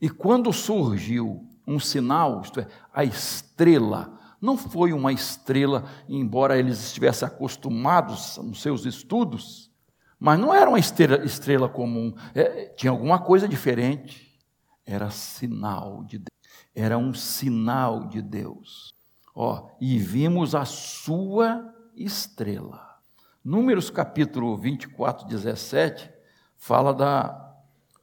E 0.00 0.10
quando 0.10 0.52
surgiu 0.52 1.48
um 1.66 1.78
sinal, 1.78 2.42
isto 2.42 2.60
é, 2.60 2.66
a 2.92 3.04
estrela, 3.04 4.18
não 4.40 4.56
foi 4.56 4.92
uma 4.92 5.12
estrela, 5.12 5.84
embora 6.08 6.58
eles 6.58 6.78
estivessem 6.78 7.26
acostumados 7.26 8.36
nos 8.38 8.60
seus 8.60 8.84
estudos, 8.84 9.70
mas 10.18 10.38
não 10.38 10.52
era 10.52 10.68
uma 10.68 10.78
estrela, 10.78 11.24
estrela 11.24 11.68
comum, 11.68 12.14
é, 12.34 12.66
tinha 12.76 12.90
alguma 12.90 13.18
coisa 13.18 13.48
diferente. 13.48 14.38
Era 14.84 15.08
sinal 15.08 16.04
de 16.04 16.18
Deus, 16.18 16.28
era 16.74 16.98
um 16.98 17.14
sinal 17.14 18.06
de 18.06 18.20
Deus. 18.20 18.94
Ó, 19.34 19.68
e 19.80 19.98
vimos 19.98 20.54
a 20.54 20.64
sua 20.64 21.74
estrela. 21.96 22.98
Números 23.44 23.90
capítulo 23.90 24.56
24, 24.56 25.26
17, 25.26 26.10
fala 26.56 26.94
da 26.94 27.40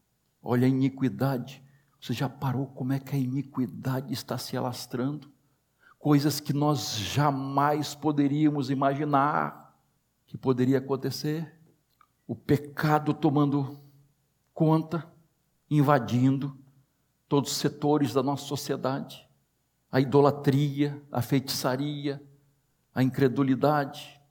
Olha 0.44 0.66
a 0.66 0.70
iniquidade. 0.70 1.64
Você 2.02 2.12
já 2.12 2.28
parou 2.28 2.68
como 2.68 2.92
é 2.92 3.00
que 3.00 3.16
a 3.16 3.18
iniquidade 3.18 4.14
está 4.14 4.38
se 4.38 4.58
alastrando? 4.58 5.32
Coisas 5.98 6.42
que 6.42 6.52
nós 6.52 6.98
jamais 6.98 7.96
poderíamos 7.96 8.70
imaginar 8.70 9.74
que 10.26 10.38
poderia 10.38 10.80
acontecer. 10.80 11.58
O 12.28 12.36
pecado 12.36 13.14
tomando 13.14 13.80
conta, 14.54 15.10
invadindo 15.72 16.60
todos 17.30 17.54
os 17.54 17.58
setores 17.58 18.14
da 18.14 18.22
nossa 18.22 18.44
sociedade. 18.44 19.26
A 19.90 20.02
idolatria, 20.02 21.02
a 21.10 21.22
feitiçaria, 21.22 22.22
a 22.94 23.02
incredulidade, 23.02 24.22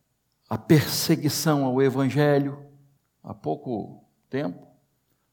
a 0.47 0.59
perseguição 0.59 1.65
ao 1.65 1.81
Evangelho. 1.81 2.67
Há 3.25 3.33
pouco 3.33 4.06
tempo, 4.37 4.67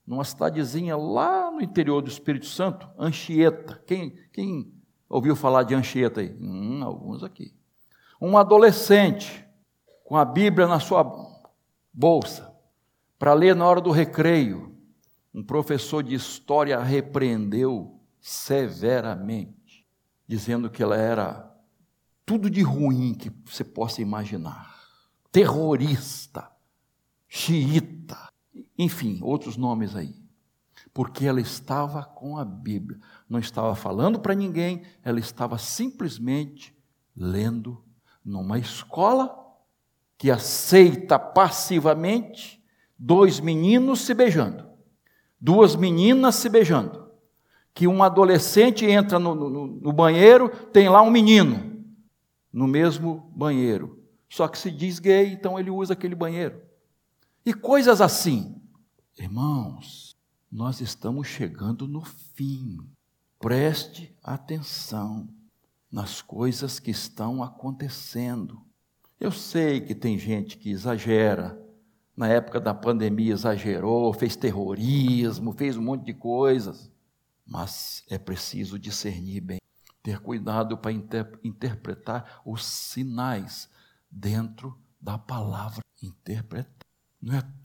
numa 0.07 0.23
cidadezinha 0.23 0.95
lá 0.95 1.51
no 1.51 1.61
interior 1.61 2.01
do 2.01 2.07
Espírito 2.07 2.45
Santo, 2.45 2.87
Anchieta. 2.97 3.83
Quem, 3.85 4.17
quem 4.31 4.73
ouviu 5.09 5.35
falar 5.35 5.63
de 5.63 5.75
Anchieta 5.75 6.21
aí? 6.21 6.33
Hum, 6.39 6.81
alguns 6.81 7.21
aqui. 7.21 7.53
Um 8.21 8.37
adolescente 8.37 9.45
com 10.05 10.15
a 10.15 10.23
Bíblia 10.23 10.67
na 10.67 10.79
sua 10.79 11.03
bolsa, 11.91 12.55
para 13.19 13.33
ler 13.33 13.53
na 13.53 13.67
hora 13.67 13.81
do 13.81 13.91
recreio. 13.91 14.73
Um 15.33 15.43
professor 15.43 16.01
de 16.01 16.15
história 16.15 16.79
repreendeu 16.79 17.99
severamente, 18.21 19.85
dizendo 20.25 20.69
que 20.69 20.81
ela 20.81 20.95
era 20.95 21.53
tudo 22.25 22.49
de 22.49 22.61
ruim 22.61 23.13
que 23.13 23.29
você 23.45 23.65
possa 23.65 24.01
imaginar. 24.01 24.73
Terrorista, 25.29 26.49
xiita, 27.27 28.32
enfim, 28.77 29.19
outros 29.21 29.57
nomes 29.57 29.95
aí. 29.95 30.15
Porque 30.93 31.25
ela 31.25 31.41
estava 31.41 32.03
com 32.03 32.37
a 32.37 32.45
Bíblia, 32.45 32.99
não 33.27 33.39
estava 33.39 33.75
falando 33.75 34.19
para 34.19 34.33
ninguém, 34.33 34.83
ela 35.03 35.19
estava 35.19 35.57
simplesmente 35.57 36.75
lendo 37.15 37.83
numa 38.23 38.57
escola 38.57 39.35
que 40.17 40.31
aceita 40.31 41.17
passivamente 41.19 42.63
dois 42.97 43.39
meninos 43.39 44.01
se 44.01 44.13
beijando, 44.13 44.65
duas 45.39 45.75
meninas 45.75 46.35
se 46.35 46.47
beijando. 46.49 47.03
Que 47.73 47.87
um 47.87 48.03
adolescente 48.03 48.85
entra 48.85 49.17
no, 49.17 49.33
no, 49.33 49.67
no 49.67 49.91
banheiro, 49.91 50.47
tem 50.71 50.87
lá 50.89 51.01
um 51.01 51.09
menino 51.09 51.83
no 52.51 52.67
mesmo 52.67 53.31
banheiro. 53.35 53.99
Só 54.29 54.47
que 54.47 54.59
se 54.59 54.69
diz 54.69 54.99
gay, 54.99 55.33
então 55.33 55.59
ele 55.59 55.71
usa 55.71 55.93
aquele 55.93 56.13
banheiro. 56.13 56.61
E 57.45 57.53
coisas 57.53 57.99
assim. 57.99 58.61
Irmãos, 59.17 60.17
nós 60.51 60.81
estamos 60.81 61.27
chegando 61.27 61.87
no 61.87 62.03
fim. 62.03 62.79
Preste 63.39 64.15
atenção 64.23 65.29
nas 65.91 66.21
coisas 66.21 66.79
que 66.79 66.89
estão 66.89 67.43
acontecendo. 67.43 68.61
Eu 69.19 69.31
sei 69.31 69.79
que 69.81 69.93
tem 69.93 70.17
gente 70.17 70.57
que 70.57 70.71
exagera. 70.71 71.61
Na 72.17 72.27
época 72.27 72.59
da 72.59 72.73
pandemia 72.73 73.33
exagerou, 73.33 74.11
fez 74.13 74.35
terrorismo, 74.35 75.53
fez 75.53 75.77
um 75.77 75.83
monte 75.83 76.05
de 76.05 76.13
coisas. 76.13 76.91
Mas 77.45 78.03
é 78.09 78.17
preciso 78.17 78.79
discernir 78.79 79.41
bem 79.41 79.59
ter 80.01 80.19
cuidado 80.19 80.77
para 80.77 80.91
inter 80.91 81.39
interpretar 81.43 82.41
os 82.45 82.65
sinais 82.65 83.69
dentro 84.11 84.77
da 84.99 85.17
palavra. 85.17 85.81
Interpretar. 86.01 86.85
Não 87.21 87.35
é? 87.37 87.62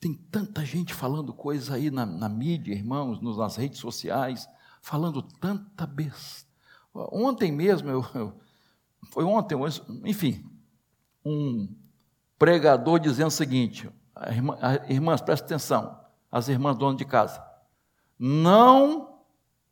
Tem 0.00 0.14
tanta 0.14 0.64
gente 0.64 0.94
falando 0.94 1.32
coisa 1.32 1.74
aí 1.74 1.90
na, 1.90 2.06
na 2.06 2.28
mídia, 2.28 2.72
irmãos, 2.72 3.20
nas 3.20 3.56
redes 3.56 3.78
sociais, 3.78 4.48
falando 4.80 5.20
tanta 5.22 5.86
besta. 5.86 6.48
Ontem 6.94 7.50
mesmo, 7.50 7.90
eu, 7.90 8.06
eu, 8.14 8.40
foi 9.10 9.24
ontem, 9.24 9.56
enfim, 10.04 10.44
um 11.24 11.68
pregador 12.38 12.98
dizendo 12.98 13.28
o 13.28 13.32
seguinte: 13.32 13.90
irmã, 14.28 14.56
irmãs, 14.88 15.20
presta 15.20 15.46
atenção, 15.46 16.00
as 16.30 16.48
irmãs 16.48 16.76
donas 16.76 16.96
de 16.96 17.04
casa, 17.04 17.44
não 18.18 19.20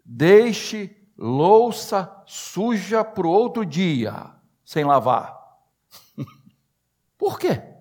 deixe 0.04 0.94
louça 1.16 2.22
suja 2.26 3.04
para 3.04 3.26
o 3.26 3.30
outro 3.30 3.64
dia, 3.64 4.34
sem 4.64 4.84
lavar. 4.84 5.36
Por 7.16 7.38
quê? 7.38 7.75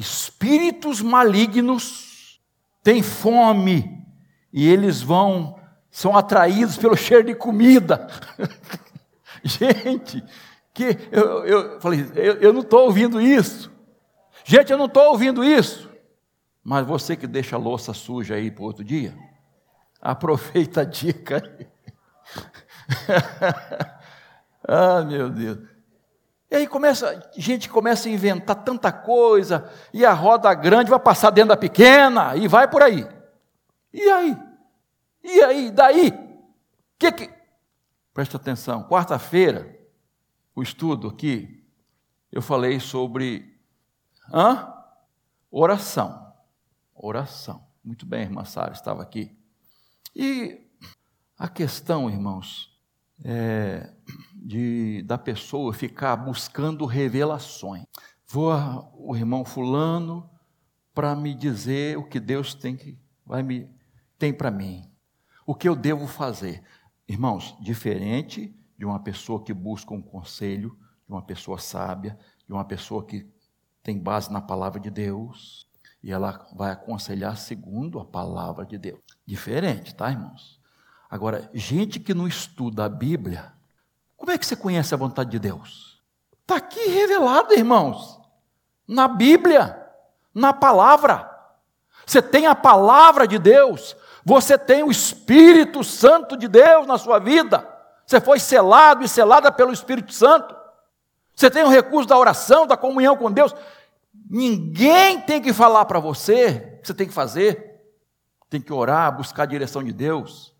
Espíritos 0.00 1.02
malignos 1.02 2.40
têm 2.82 3.02
fome 3.02 4.02
e 4.50 4.66
eles 4.66 5.02
vão, 5.02 5.60
são 5.90 6.16
atraídos 6.16 6.78
pelo 6.78 6.96
cheiro 6.96 7.24
de 7.24 7.34
comida. 7.34 8.08
Gente, 9.44 10.24
que 10.72 10.96
eu, 11.12 11.44
eu 11.44 11.80
falei, 11.80 12.10
eu, 12.14 12.34
eu 12.36 12.52
não 12.52 12.62
estou 12.62 12.86
ouvindo 12.86 13.20
isso. 13.20 13.70
Gente, 14.42 14.72
eu 14.72 14.78
não 14.78 14.86
estou 14.86 15.10
ouvindo 15.10 15.44
isso. 15.44 15.90
Mas 16.64 16.86
você 16.86 17.14
que 17.14 17.26
deixa 17.26 17.56
a 17.56 17.58
louça 17.58 17.92
suja 17.92 18.36
aí 18.36 18.50
para 18.50 18.64
outro 18.64 18.82
dia, 18.82 19.14
aproveita 20.00 20.80
a 20.80 20.84
dica 20.84 21.42
ah, 24.66 25.02
meu 25.02 25.28
Deus. 25.28 25.58
E 26.50 26.56
aí 26.56 26.66
começa, 26.66 27.30
gente 27.36 27.68
começa 27.68 28.08
a 28.08 28.12
inventar 28.12 28.56
tanta 28.64 28.90
coisa, 28.90 29.70
e 29.92 30.04
a 30.04 30.12
roda 30.12 30.52
grande 30.52 30.90
vai 30.90 30.98
passar 30.98 31.30
dentro 31.30 31.50
da 31.50 31.56
pequena, 31.56 32.34
e 32.34 32.48
vai 32.48 32.68
por 32.68 32.82
aí. 32.82 33.06
E 33.92 34.02
aí? 34.02 34.36
E 35.22 35.42
aí, 35.42 35.70
daí? 35.70 36.12
Que 36.98 37.12
que 37.12 37.40
Presta 38.12 38.36
atenção, 38.36 38.82
quarta-feira, 38.88 39.78
o 40.54 40.62
estudo 40.62 41.08
aqui, 41.08 41.64
eu 42.32 42.42
falei 42.42 42.80
sobre 42.80 43.56
hã? 44.32 44.74
oração. 45.50 46.34
Oração. 46.94 47.64
Muito 47.82 48.04
bem, 48.04 48.22
irmã 48.22 48.44
Sara 48.44 48.72
estava 48.72 49.02
aqui. 49.02 49.34
E 50.14 50.68
a 51.38 51.48
questão, 51.48 52.10
irmãos, 52.10 52.69
é 53.24 53.92
de, 54.34 55.02
da 55.02 55.18
pessoa 55.18 55.72
ficar 55.72 56.16
buscando 56.16 56.86
revelações. 56.86 57.84
Vou 58.26 58.52
o 58.94 59.16
irmão 59.16 59.44
fulano 59.44 60.28
para 60.94 61.14
me 61.14 61.34
dizer 61.34 61.98
o 61.98 62.08
que 62.08 62.18
Deus 62.18 62.54
tem 62.54 62.76
que 62.76 62.98
vai 63.24 63.42
me 63.42 63.70
tem 64.18 64.32
para 64.32 64.50
mim. 64.50 64.90
O 65.46 65.54
que 65.54 65.68
eu 65.68 65.74
devo 65.74 66.06
fazer? 66.06 66.62
Irmãos, 67.08 67.56
diferente 67.60 68.54
de 68.76 68.84
uma 68.84 69.02
pessoa 69.02 69.42
que 69.42 69.52
busca 69.54 69.94
um 69.94 70.02
conselho, 70.02 70.76
de 71.06 71.12
uma 71.12 71.22
pessoa 71.22 71.58
sábia, 71.58 72.18
de 72.46 72.52
uma 72.52 72.64
pessoa 72.64 73.04
que 73.06 73.26
tem 73.82 73.98
base 73.98 74.32
na 74.32 74.40
palavra 74.40 74.78
de 74.78 74.90
Deus, 74.90 75.66
e 76.02 76.12
ela 76.12 76.46
vai 76.54 76.70
aconselhar 76.70 77.36
segundo 77.36 77.98
a 77.98 78.04
palavra 78.04 78.66
de 78.66 78.78
Deus. 78.78 79.00
Diferente, 79.26 79.94
tá, 79.94 80.10
irmãos? 80.10 80.59
Agora, 81.10 81.50
gente 81.52 81.98
que 81.98 82.14
não 82.14 82.28
estuda 82.28 82.84
a 82.84 82.88
Bíblia, 82.88 83.52
como 84.16 84.30
é 84.30 84.38
que 84.38 84.46
você 84.46 84.54
conhece 84.54 84.94
a 84.94 84.98
vontade 84.98 85.30
de 85.30 85.40
Deus? 85.40 86.00
Está 86.42 86.56
aqui 86.56 86.88
revelado, 86.88 87.52
irmãos, 87.52 88.20
na 88.86 89.08
Bíblia, 89.08 89.76
na 90.32 90.52
palavra. 90.52 91.28
Você 92.06 92.22
tem 92.22 92.46
a 92.46 92.54
palavra 92.54 93.26
de 93.26 93.38
Deus, 93.38 93.96
você 94.24 94.56
tem 94.56 94.84
o 94.84 94.90
Espírito 94.90 95.82
Santo 95.82 96.36
de 96.36 96.46
Deus 96.46 96.86
na 96.86 96.96
sua 96.96 97.18
vida, 97.18 97.68
você 98.06 98.20
foi 98.20 98.38
selado 98.38 99.04
e 99.04 99.08
selada 99.08 99.50
pelo 99.50 99.72
Espírito 99.72 100.12
Santo, 100.12 100.54
você 101.34 101.50
tem 101.50 101.64
o 101.64 101.68
recurso 101.68 102.08
da 102.08 102.18
oração, 102.18 102.66
da 102.66 102.76
comunhão 102.76 103.16
com 103.16 103.32
Deus. 103.32 103.54
Ninguém 104.28 105.20
tem 105.22 105.40
que 105.40 105.52
falar 105.52 105.86
para 105.86 105.98
você, 105.98 106.78
você 106.82 106.92
tem 106.92 107.06
que 107.08 107.14
fazer, 107.14 107.80
tem 108.48 108.60
que 108.60 108.72
orar, 108.72 109.16
buscar 109.16 109.44
a 109.44 109.46
direção 109.46 109.82
de 109.82 109.92
Deus. 109.92 110.54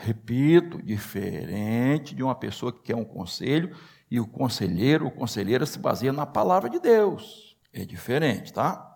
Repito, 0.00 0.80
diferente 0.80 2.14
de 2.14 2.22
uma 2.22 2.34
pessoa 2.36 2.72
que 2.72 2.80
quer 2.80 2.94
um 2.94 3.04
conselho 3.04 3.76
e 4.08 4.20
o 4.20 4.26
conselheiro 4.28 5.06
ou 5.06 5.10
conselheira 5.10 5.66
se 5.66 5.76
baseia 5.76 6.12
na 6.12 6.24
palavra 6.24 6.70
de 6.70 6.78
Deus. 6.78 7.56
É 7.72 7.84
diferente, 7.84 8.52
tá? 8.52 8.94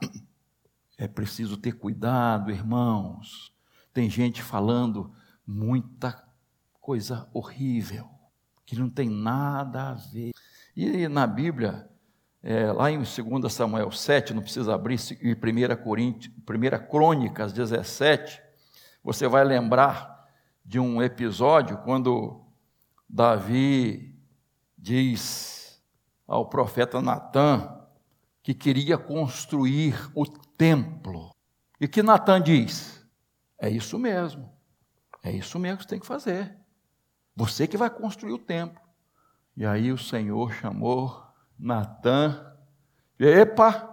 É 0.97 1.09
preciso 1.09 1.57
ter 1.57 1.73
cuidado, 1.73 2.53
irmãos. 2.53 3.53
Tem 3.93 4.09
gente 4.09 4.45
falando 4.45 5.13
muita 5.45 6.25
coisa 6.81 7.29
horrível, 7.33 8.09
que 8.65 8.79
não 8.79 8.89
tem 8.89 9.11
nada 9.11 9.91
a 9.91 9.95
ver. 9.95 10.31
E 10.77 11.09
na 11.09 11.27
Bíblia, 11.27 11.91
é, 12.41 12.71
lá 12.71 12.93
em 12.93 12.99
2 12.99 13.53
Samuel 13.53 13.91
7, 13.91 14.33
não 14.33 14.43
precisa 14.43 14.73
abrir, 14.73 15.01
e 15.21 15.35
1, 15.35 15.83
Coríntios, 15.83 16.33
1 16.49 16.89
Crônicas 16.89 17.53
17, 17.53 18.41
você 19.03 19.27
vai 19.27 19.43
lembrar 19.43 20.12
de 20.65 20.79
um 20.79 21.03
episódio 21.03 21.79
quando 21.79 22.45
Davi 23.09 24.19
diz 24.79 25.83
ao 26.27 26.49
profeta 26.49 27.01
Natã 27.01 27.81
que 28.43 28.55
queria 28.55 28.99
construir 28.99 29.95
o 30.15 30.27
templo. 30.27 31.31
E 31.81 31.87
que 31.87 32.03
Natã 32.03 32.41
diz: 32.41 33.07
é 33.59 33.69
isso 33.69 33.99
mesmo, 33.99 34.53
é 35.23 35.31
isso 35.31 35.59
mesmo 35.59 35.79
que 35.79 35.85
você 35.85 35.91
tem 35.91 36.01
que 36.01 36.07
fazer. 36.07 36.57
Você 37.35 37.67
que 37.67 37.77
vai 37.77 37.91
construir 37.91 38.33
o 38.33 38.39
templo. 38.39 38.81
E 39.57 39.65
aí 39.65 39.93
o 39.93 39.99
Senhor 39.99 40.53
chamou 40.53 41.23
Natã. 41.59 42.55
Epa! 43.19 43.89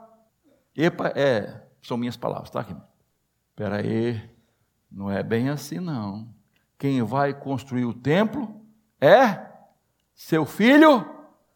Epa, 0.75 1.09
é, 1.09 1.67
são 1.81 1.97
minhas 1.97 2.17
palavras, 2.17 2.49
tá, 2.49 2.61
aqui. 2.61 2.75
Espera 3.49 3.77
aí, 3.77 4.29
não 4.89 5.11
é 5.11 5.21
bem 5.21 5.49
assim 5.49 5.79
não. 5.79 6.33
Quem 6.79 7.03
vai 7.03 7.33
construir 7.33 7.85
o 7.85 7.93
templo 7.93 8.59
é 8.99 9.47
seu 10.15 10.45
filho 10.45 11.05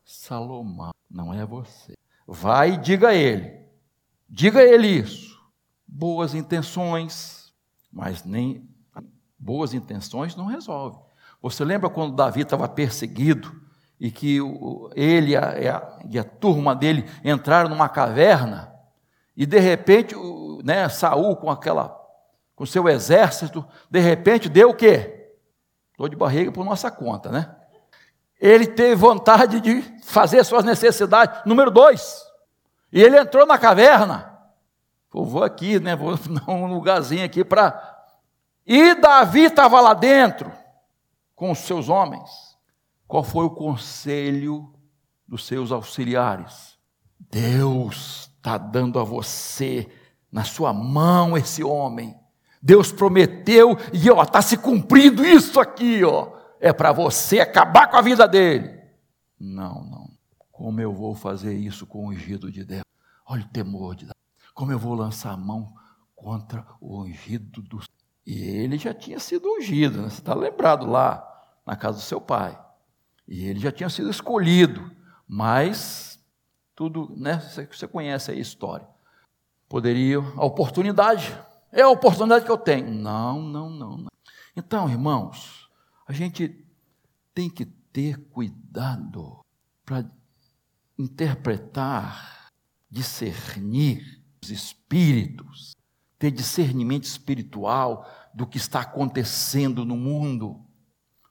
Salomão, 0.06 0.92
não 1.10 1.34
é 1.34 1.46
você. 1.46 1.98
Vai 2.28 2.74
e 2.74 2.78
diga 2.78 3.10
a 3.10 3.16
ele. 3.16 3.66
Diga 4.30 4.60
a 4.60 4.64
ele 4.64 4.88
isso. 4.88 5.42
Boas 5.88 6.36
intenções, 6.36 7.54
mas 7.92 8.24
nem 8.24 8.70
boas 9.40 9.74
intenções 9.74 10.36
não 10.36 10.46
resolve. 10.46 11.00
Você 11.42 11.64
lembra 11.64 11.90
quando 11.90 12.16
Davi 12.16 12.42
estava 12.42 12.68
perseguido 12.68 13.62
e 14.00 14.12
que 14.12 14.40
ele 14.94 15.32
e 15.32 15.36
a, 15.38 16.00
e 16.10 16.20
a 16.20 16.24
turma 16.24 16.76
dele 16.76 17.10
entraram 17.24 17.70
numa 17.70 17.88
caverna 17.88 18.74
e 19.36 19.46
de 19.46 19.60
repente, 19.60 20.16
né, 20.64 20.88
Saul 20.90 21.36
com 21.36 21.50
aquela 21.50 21.90
com 22.64 22.66
seu 22.66 22.88
exército, 22.88 23.66
de 23.92 24.00
repente 24.00 24.48
deu 24.48 24.70
o 24.70 24.74
quê? 24.74 25.34
Dor 25.98 26.08
de 26.08 26.16
barriga 26.16 26.50
por 26.50 26.64
nossa 26.64 26.90
conta, 26.90 27.30
né? 27.30 27.54
Ele 28.40 28.66
teve 28.66 28.96
vontade 28.96 29.60
de 29.60 29.82
fazer 30.02 30.42
suas 30.46 30.64
necessidades. 30.64 31.42
Número 31.46 31.70
dois, 31.70 32.24
e 32.90 33.04
ele 33.04 33.20
entrou 33.20 33.46
na 33.46 33.58
caverna. 33.58 34.40
Vou 35.12 35.44
aqui, 35.44 35.78
né? 35.78 35.94
Vou 35.94 36.18
num 36.48 36.68
lugarzinho 36.68 37.26
aqui 37.26 37.44
para. 37.44 37.78
E 38.66 38.96
Davi 38.96 39.42
estava 39.42 39.82
lá 39.82 39.94
dentro 39.94 40.50
com 41.36 41.52
os 41.52 41.60
seus 41.60 41.90
homens. 41.90 42.30
Qual 43.06 43.26
foi 43.26 43.44
o 43.44 43.52
conselho 43.52 44.74
dos 45.28 45.46
seus 45.46 45.70
auxiliares? 45.70 46.80
Deus 47.20 48.32
está 48.38 48.58
dando 48.58 49.00
a 49.00 49.04
você 49.04 49.92
na 50.32 50.46
sua 50.46 50.72
mão 50.72 51.38
esse 51.38 51.62
homem. 51.62 52.23
Deus 52.66 52.94
prometeu 52.94 53.78
e 53.92 54.10
ó, 54.10 54.24
está 54.24 54.42
se 54.42 54.56
cumprindo 54.56 55.26
isso 55.26 55.60
aqui, 55.60 56.02
ó. 56.02 56.32
É 56.62 56.72
para 56.72 56.94
você 56.94 57.42
acabar 57.42 57.88
com 57.88 57.98
a 57.98 58.02
vida 58.02 58.26
dele. 58.26 58.80
Não, 59.38 59.84
não. 59.84 60.10
Como 60.50 60.80
eu 60.80 60.94
vou 60.94 61.14
fazer 61.14 61.54
isso 61.54 61.86
com 61.86 62.06
o 62.06 62.10
ungido 62.10 62.50
de 62.50 62.64
Deus? 62.64 62.86
Olha 63.26 63.44
o 63.44 63.50
temor 63.50 63.96
de 63.96 64.06
Deus. 64.06 64.16
Como 64.54 64.72
eu 64.72 64.80
vou 64.80 64.94
lançar 64.94 65.32
a 65.32 65.38
mão 65.38 65.74
contra 66.16 66.66
o 66.80 67.02
ungido 67.02 67.62
do. 67.62 67.82
E 68.26 68.42
ele 68.42 68.78
já 68.78 68.94
tinha 68.94 69.20
sido 69.20 69.46
ungido, 69.46 70.02
né? 70.02 70.10
você 70.10 70.22
está 70.22 70.34
lembrado 70.34 70.86
lá 70.86 71.22
na 71.66 71.76
casa 71.76 71.98
do 71.98 72.04
seu 72.04 72.22
pai. 72.22 72.58
E 73.28 73.46
ele 73.46 73.60
já 73.60 73.74
tinha 73.74 73.90
sido 73.90 74.10
escolhido, 74.10 74.90
mas 75.28 76.18
tudo, 76.74 77.14
né? 77.18 77.40
Você 77.70 77.88
conhece 77.88 78.32
a 78.32 78.34
história. 78.34 78.88
Poderia, 79.68 80.20
a 80.20 80.46
oportunidade, 80.46 81.38
é 81.74 81.82
a 81.82 81.90
oportunidade 81.90 82.46
que 82.46 82.52
eu 82.52 82.58
tenho. 82.58 82.90
Não, 82.90 83.42
não, 83.42 83.70
não, 83.70 83.98
não. 83.98 84.08
Então, 84.56 84.90
irmãos, 84.90 85.70
a 86.08 86.14
gente 86.14 86.66
tem 87.34 87.50
que 87.50 87.66
ter 87.66 88.18
cuidado 88.30 89.42
para 89.86 90.10
interpretar, 90.98 92.50
discernir 92.90 94.24
os 94.42 94.50
espíritos, 94.50 95.76
ter 96.18 96.32
discernimento 96.32 97.04
espiritual 97.04 98.10
do 98.34 98.48
que 98.48 98.58
está 98.58 98.82
acontecendo 98.82 99.84
no 99.84 99.98
mundo, 99.98 100.64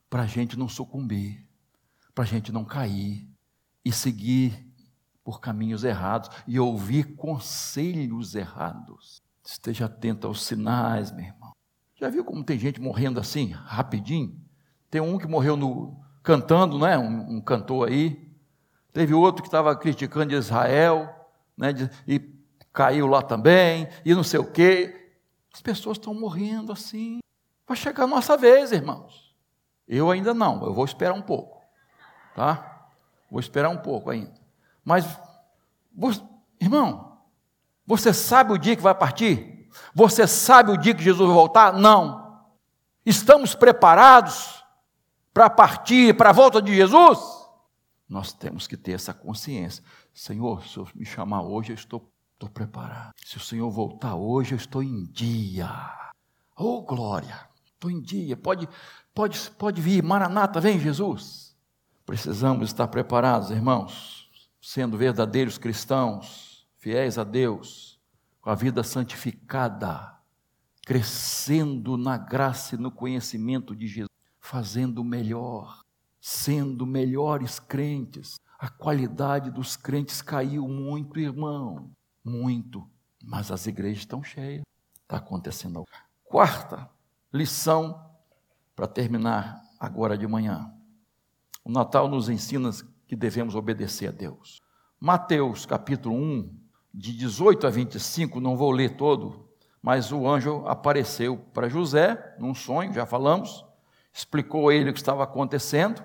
para 0.09 0.23
a 0.23 0.27
gente 0.27 0.59
não 0.59 0.69
sucumbir 0.69 1.43
para 2.13 2.23
a 2.23 2.27
gente 2.27 2.51
não 2.51 2.63
cair 2.63 3.27
e 3.83 3.91
seguir 3.91 4.67
por 5.23 5.39
caminhos 5.39 5.83
errados 5.83 6.29
e 6.47 6.59
ouvir 6.59 7.15
conselhos 7.15 8.35
errados. 8.35 9.21
Esteja 9.43 9.85
atento 9.85 10.27
aos 10.27 10.43
sinais, 10.43 11.11
meu 11.11 11.25
irmão. 11.25 11.51
Já 11.95 12.09
viu 12.09 12.23
como 12.23 12.43
tem 12.43 12.57
gente 12.57 12.79
morrendo 12.81 13.19
assim, 13.19 13.47
rapidinho? 13.51 14.39
Tem 14.89 15.01
um 15.01 15.17
que 15.17 15.27
morreu 15.27 15.55
no, 15.55 15.99
cantando, 16.21 16.79
né? 16.79 16.97
Um, 16.97 17.37
um 17.37 17.41
cantor 17.41 17.89
aí. 17.89 18.31
Teve 18.91 19.13
outro 19.13 19.41
que 19.41 19.47
estava 19.47 19.75
criticando 19.75 20.33
Israel, 20.33 21.13
né? 21.57 21.73
E 22.07 22.19
caiu 22.71 23.07
lá 23.07 23.21
também, 23.21 23.87
e 24.05 24.13
não 24.15 24.23
sei 24.23 24.39
o 24.39 24.51
quê. 24.51 25.11
As 25.53 25.61
pessoas 25.61 25.97
estão 25.97 26.13
morrendo 26.13 26.71
assim. 26.71 27.19
Vai 27.67 27.77
chegar 27.77 28.03
a 28.03 28.07
nossa 28.07 28.37
vez, 28.37 28.71
irmãos. 28.71 29.35
Eu 29.87 30.09
ainda 30.09 30.33
não, 30.33 30.63
eu 30.65 30.73
vou 30.73 30.85
esperar 30.85 31.13
um 31.13 31.21
pouco 31.21 31.53
tá? 32.33 32.89
Vou 33.29 33.39
esperar 33.39 33.69
um 33.69 33.77
pouco 33.77 34.09
ainda. 34.09 34.33
Mas, 34.83 35.05
irmão, 36.59 37.12
você 37.85 38.13
sabe 38.13 38.53
o 38.53 38.57
dia 38.57 38.75
que 38.75 38.81
vai 38.81 38.95
partir? 38.95 39.69
Você 39.93 40.27
sabe 40.27 40.71
o 40.71 40.77
dia 40.77 40.93
que 40.93 41.03
Jesus 41.03 41.27
vai 41.27 41.35
voltar? 41.35 41.73
Não. 41.73 42.41
Estamos 43.05 43.53
preparados 43.55 44.63
para 45.33 45.49
partir, 45.49 46.15
para 46.15 46.29
a 46.29 46.33
volta 46.33 46.61
de 46.61 46.73
Jesus? 46.73 47.19
Nós 48.07 48.31
temos 48.31 48.67
que 48.67 48.77
ter 48.77 48.93
essa 48.93 49.13
consciência. 49.13 49.83
Senhor, 50.13 50.65
se 50.65 50.77
eu 50.77 50.87
me 50.93 51.05
chamar 51.05 51.41
hoje, 51.41 51.71
eu 51.71 51.75
estou, 51.75 52.11
estou 52.33 52.49
preparado. 52.49 53.13
Se 53.25 53.37
o 53.37 53.39
Senhor 53.39 53.69
voltar 53.69 54.15
hoje, 54.15 54.53
eu 54.53 54.57
estou 54.57 54.83
em 54.83 55.05
dia. 55.05 55.69
Oh, 56.55 56.81
glória! 56.83 57.49
Estou 57.73 57.91
em 57.91 57.99
dia. 57.99 58.37
Pode, 58.37 58.69
pode, 59.13 59.51
pode 59.51 59.81
vir. 59.81 60.01
Maranata, 60.03 60.61
vem 60.61 60.79
Jesus. 60.79 61.53
Precisamos 62.05 62.69
estar 62.69 62.87
preparados, 62.87 63.49
irmãos, 63.49 64.29
sendo 64.61 64.97
verdadeiros 64.97 65.57
cristãos, 65.57 66.52
fiéis 66.83 67.17
a 67.17 67.23
Deus, 67.23 67.97
com 68.41 68.49
a 68.49 68.55
vida 68.55 68.83
santificada, 68.83 70.19
crescendo 70.85 71.95
na 71.95 72.17
graça 72.17 72.75
e 72.75 72.77
no 72.77 72.91
conhecimento 72.91 73.73
de 73.73 73.87
Jesus, 73.87 74.09
fazendo 74.37 74.99
o 74.99 75.05
melhor, 75.05 75.81
sendo 76.19 76.85
melhores 76.85 77.57
crentes. 77.57 78.35
A 78.59 78.67
qualidade 78.67 79.49
dos 79.49 79.77
crentes 79.77 80.21
caiu 80.21 80.67
muito, 80.67 81.21
irmão, 81.21 81.89
muito, 82.21 82.85
mas 83.23 83.49
as 83.49 83.65
igrejas 83.65 83.99
estão 83.99 84.21
cheias. 84.21 84.63
Está 85.03 85.17
acontecendo. 85.17 85.85
Quarta 86.25 86.89
lição, 87.33 88.11
para 88.75 88.87
terminar 88.87 89.63
agora 89.79 90.17
de 90.17 90.27
manhã. 90.27 90.69
O 91.63 91.71
Natal 91.71 92.09
nos 92.09 92.27
ensina 92.27 92.69
que 93.07 93.15
devemos 93.15 93.55
obedecer 93.55 94.09
a 94.09 94.11
Deus. 94.11 94.61
Mateus 94.99 95.65
capítulo 95.65 96.15
1, 96.15 96.62
de 96.93 97.11
18 97.13 97.65
a 97.65 97.69
25, 97.69 98.39
não 98.39 98.55
vou 98.55 98.69
ler 98.69 98.91
todo, 98.91 99.49
mas 99.81 100.11
o 100.11 100.27
anjo 100.27 100.63
apareceu 100.67 101.37
para 101.53 101.67
José 101.67 102.35
num 102.37 102.53
sonho, 102.53 102.93
já 102.93 103.05
falamos, 103.05 103.65
explicou 104.13 104.69
a 104.69 104.75
ele 104.75 104.91
o 104.91 104.93
que 104.93 104.99
estava 104.99 105.23
acontecendo, 105.23 106.03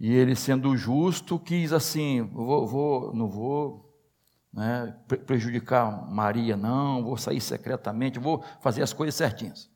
e 0.00 0.12
ele, 0.12 0.34
sendo 0.34 0.76
justo, 0.76 1.38
quis 1.38 1.72
assim: 1.72 2.22
vou, 2.22 2.66
vou 2.66 3.12
não 3.14 3.28
vou 3.28 3.92
né, 4.52 4.96
prejudicar 5.26 6.08
Maria, 6.08 6.56
não, 6.56 7.02
vou 7.04 7.16
sair 7.16 7.40
secretamente, 7.40 8.18
vou 8.18 8.42
fazer 8.60 8.82
as 8.82 8.92
coisas 8.92 9.14
certinhas. 9.14 9.68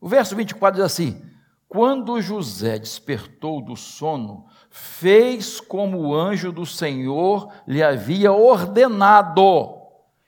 O 0.00 0.08
verso 0.08 0.34
24 0.34 0.76
diz 0.76 0.84
assim: 0.84 1.22
quando 1.68 2.20
José 2.22 2.78
despertou 2.78 3.60
do 3.60 3.76
sono, 3.76 4.46
fez 4.70 5.60
como 5.60 5.98
o 5.98 6.14
anjo 6.14 6.50
do 6.50 6.64
Senhor 6.64 7.52
lhe 7.66 7.82
havia 7.82 8.32
ordenado 8.32 9.75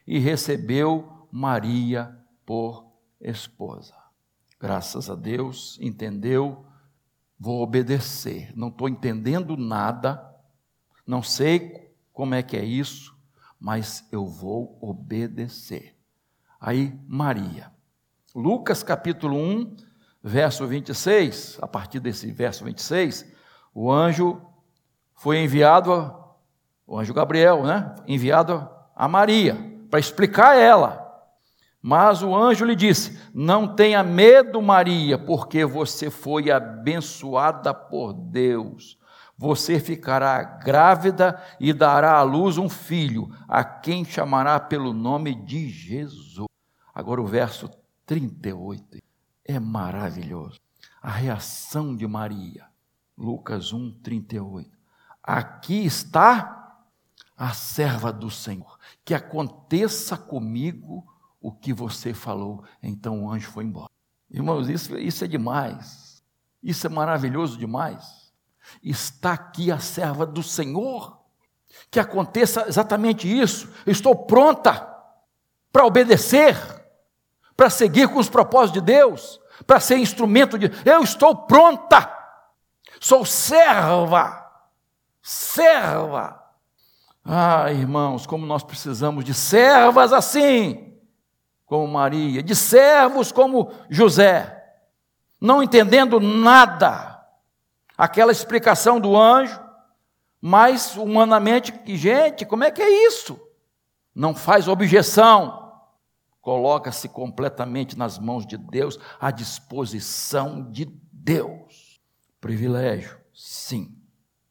e 0.08 0.18
recebeu 0.18 1.28
Maria 1.30 2.18
por 2.46 2.90
esposa. 3.20 3.94
Graças 4.58 5.10
a 5.10 5.14
Deus, 5.14 5.78
entendeu? 5.82 6.64
Vou 7.38 7.62
obedecer. 7.62 8.50
Não 8.56 8.68
estou 8.68 8.88
entendendo 8.88 9.54
nada, 9.54 10.34
não 11.06 11.22
sei 11.22 11.92
como 12.10 12.34
é 12.34 12.42
que 12.42 12.56
é 12.56 12.64
isso, 12.64 13.14
mas 13.60 14.08
eu 14.10 14.24
vou 14.24 14.78
obedecer. 14.80 15.94
Aí, 16.58 16.98
Maria. 17.06 17.70
Lucas 18.34 18.82
capítulo 18.82 19.36
1, 19.36 19.76
verso 20.22 20.66
26, 20.66 21.58
a 21.60 21.68
partir 21.68 22.00
desse 22.00 22.32
verso 22.32 22.64
26, 22.64 23.30
o 23.74 23.92
anjo 23.92 24.40
foi 25.12 25.44
enviado 25.44 26.14
o 26.86 26.98
anjo 26.98 27.12
Gabriel, 27.12 27.62
né? 27.62 27.94
Enviado 28.06 28.66
a 28.96 29.06
Maria 29.06 29.67
para 29.90 30.00
explicar 30.00 30.52
a 30.52 30.56
ela. 30.56 31.08
Mas 31.80 32.22
o 32.22 32.34
anjo 32.34 32.64
lhe 32.64 32.74
disse: 32.74 33.18
Não 33.32 33.74
tenha 33.74 34.02
medo, 34.02 34.60
Maria, 34.60 35.18
porque 35.18 35.64
você 35.64 36.10
foi 36.10 36.50
abençoada 36.50 37.72
por 37.72 38.12
Deus. 38.12 38.98
Você 39.36 39.78
ficará 39.78 40.42
grávida 40.42 41.40
e 41.60 41.72
dará 41.72 42.18
à 42.18 42.22
luz 42.22 42.58
um 42.58 42.68
filho, 42.68 43.30
a 43.46 43.62
quem 43.62 44.04
chamará 44.04 44.58
pelo 44.58 44.92
nome 44.92 45.34
de 45.34 45.68
Jesus. 45.68 46.48
Agora 46.92 47.20
o 47.20 47.26
verso 47.26 47.70
38 48.04 48.98
é 49.44 49.60
maravilhoso. 49.60 50.58
A 51.00 51.10
reação 51.10 51.94
de 51.94 52.06
Maria. 52.08 52.66
Lucas 53.16 53.72
1, 53.72 54.00
38. 54.02 54.68
Aqui 55.22 55.86
está 55.86 56.67
a 57.38 57.52
serva 57.52 58.12
do 58.12 58.30
Senhor. 58.30 58.76
Que 59.04 59.14
aconteça 59.14 60.16
comigo 60.16 61.06
o 61.40 61.52
que 61.52 61.72
você 61.72 62.12
falou. 62.12 62.64
Então 62.82 63.24
o 63.24 63.30
anjo 63.30 63.48
foi 63.50 63.64
embora. 63.64 63.88
Irmãos, 64.28 64.68
isso, 64.68 64.98
isso 64.98 65.24
é 65.24 65.28
demais. 65.28 66.22
Isso 66.60 66.86
é 66.86 66.90
maravilhoso 66.90 67.56
demais. 67.56 68.32
Está 68.82 69.34
aqui 69.34 69.70
a 69.70 69.78
serva 69.78 70.26
do 70.26 70.42
Senhor. 70.42 71.16
Que 71.90 72.00
aconteça 72.00 72.66
exatamente 72.66 73.28
isso. 73.28 73.72
Estou 73.86 74.16
pronta 74.26 74.86
para 75.72 75.86
obedecer, 75.86 76.56
para 77.56 77.70
seguir 77.70 78.08
com 78.08 78.18
os 78.18 78.28
propósitos 78.28 78.80
de 78.80 78.86
Deus, 78.86 79.40
para 79.64 79.78
ser 79.78 79.98
instrumento 79.98 80.58
de. 80.58 80.70
Eu 80.84 81.02
estou 81.02 81.46
pronta. 81.46 82.12
Sou 83.00 83.24
serva. 83.24 84.44
Serva. 85.22 86.47
Ah, 87.30 87.70
irmãos, 87.70 88.26
como 88.26 88.46
nós 88.46 88.62
precisamos 88.62 89.22
de 89.22 89.34
servas 89.34 90.14
assim 90.14 90.88
como 91.66 91.86
Maria, 91.86 92.42
de 92.42 92.56
servos 92.56 93.30
como 93.30 93.70
José, 93.90 94.58
não 95.38 95.62
entendendo 95.62 96.18
nada, 96.18 97.22
aquela 97.96 98.32
explicação 98.32 98.98
do 98.98 99.14
anjo, 99.14 99.60
mas 100.40 100.96
humanamente, 100.96 101.74
gente, 101.94 102.46
como 102.46 102.64
é 102.64 102.70
que 102.70 102.80
é 102.80 103.06
isso? 103.06 103.38
Não 104.14 104.34
faz 104.34 104.66
objeção, 104.66 105.70
coloca-se 106.40 107.10
completamente 107.10 107.98
nas 107.98 108.18
mãos 108.18 108.46
de 108.46 108.56
Deus, 108.56 108.98
à 109.20 109.30
disposição 109.30 110.70
de 110.70 110.86
Deus. 111.12 112.00
Privilégio, 112.40 113.20
sim, 113.34 113.94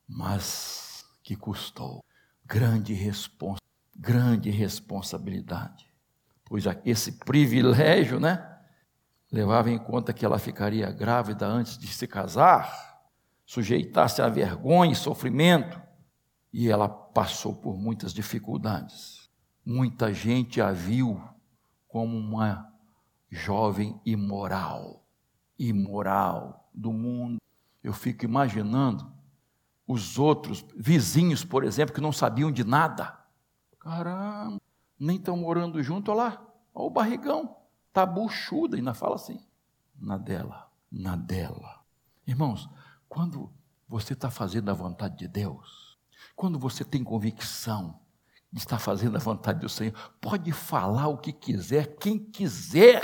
mas 0.07 1.03
que 1.23 1.35
custou 1.35 2.03
grande 2.47 2.93
responsa, 2.93 3.61
grande 3.95 4.49
responsabilidade 4.49 5.87
pois 6.47 6.63
esse 6.85 7.11
privilégio, 7.11 8.19
né, 8.19 8.57
levava 9.31 9.69
em 9.69 9.77
conta 9.77 10.13
que 10.13 10.25
ela 10.25 10.39
ficaria 10.39 10.89
grávida 10.91 11.45
antes 11.45 11.77
de 11.77 11.87
se 11.87 12.07
casar, 12.07 13.01
sujeitasse 13.45 14.21
a 14.21 14.29
vergonha 14.29 14.93
e 14.93 14.95
sofrimento, 14.95 15.81
e 16.51 16.69
ela 16.69 16.87
passou 16.87 17.53
por 17.53 17.77
muitas 17.77 18.13
dificuldades. 18.13 19.29
Muita 19.65 20.13
gente 20.13 20.61
a 20.61 20.71
viu 20.71 21.21
como 21.87 22.17
uma 22.17 22.65
jovem 23.29 23.99
imoral, 24.05 25.05
imoral 25.59 26.69
do 26.73 26.93
mundo. 26.93 27.41
Eu 27.83 27.91
fico 27.91 28.23
imaginando 28.23 29.11
os 29.87 30.19
outros 30.19 30.65
vizinhos, 30.75 31.45
por 31.45 31.63
exemplo, 31.63 31.95
que 31.95 32.01
não 32.01 32.11
sabiam 32.11 32.51
de 32.51 32.63
nada. 32.63 33.17
Caramba, 33.79 34.59
nem 34.99 35.15
estão 35.15 35.37
morando 35.37 35.81
junto, 35.81 36.11
olha 36.11 36.23
lá, 36.23 36.47
olha 36.73 36.87
o 36.87 36.89
barrigão, 36.89 37.55
está 37.87 38.05
buchuda, 38.05 38.75
ainda 38.75 38.93
fala 38.93 39.15
assim, 39.15 39.39
na 39.97 40.17
dela, 40.17 40.69
na 40.91 41.15
dela. 41.15 41.81
Irmãos, 42.25 42.69
quando 43.07 43.49
você 43.87 44.11
está 44.11 44.29
fazendo 44.29 44.69
a 44.69 44.73
vontade 44.73 45.17
de 45.17 45.27
Deus, 45.27 45.97
quando 46.35 46.59
você 46.59 46.83
tem 46.83 47.03
convicção 47.03 47.99
de 48.51 48.59
estar 48.59 48.79
fazendo 48.79 49.15
a 49.15 49.19
vontade 49.19 49.59
do 49.59 49.69
Senhor, 49.69 49.93
pode 50.19 50.51
falar 50.51 51.07
o 51.07 51.17
que 51.17 51.31
quiser, 51.31 51.95
quem 51.97 52.19
quiser, 52.19 53.01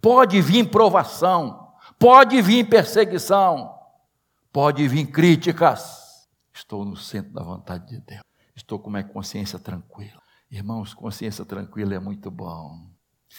pode 0.00 0.40
vir 0.40 0.70
provação, 0.70 1.74
pode 1.98 2.40
vir 2.40 2.68
perseguição, 2.68 3.75
pode 4.56 4.88
vir 4.88 5.04
críticas. 5.08 6.26
Estou 6.50 6.82
no 6.82 6.96
centro 6.96 7.30
da 7.30 7.42
vontade 7.42 7.88
de 7.88 8.00
Deus, 8.00 8.22
estou 8.54 8.78
com 8.78 8.88
uma 8.88 9.04
consciência 9.04 9.58
tranquila. 9.58 10.18
Irmãos, 10.50 10.94
consciência 10.94 11.44
tranquila 11.44 11.94
é 11.94 11.98
muito 11.98 12.30
bom. 12.30 12.86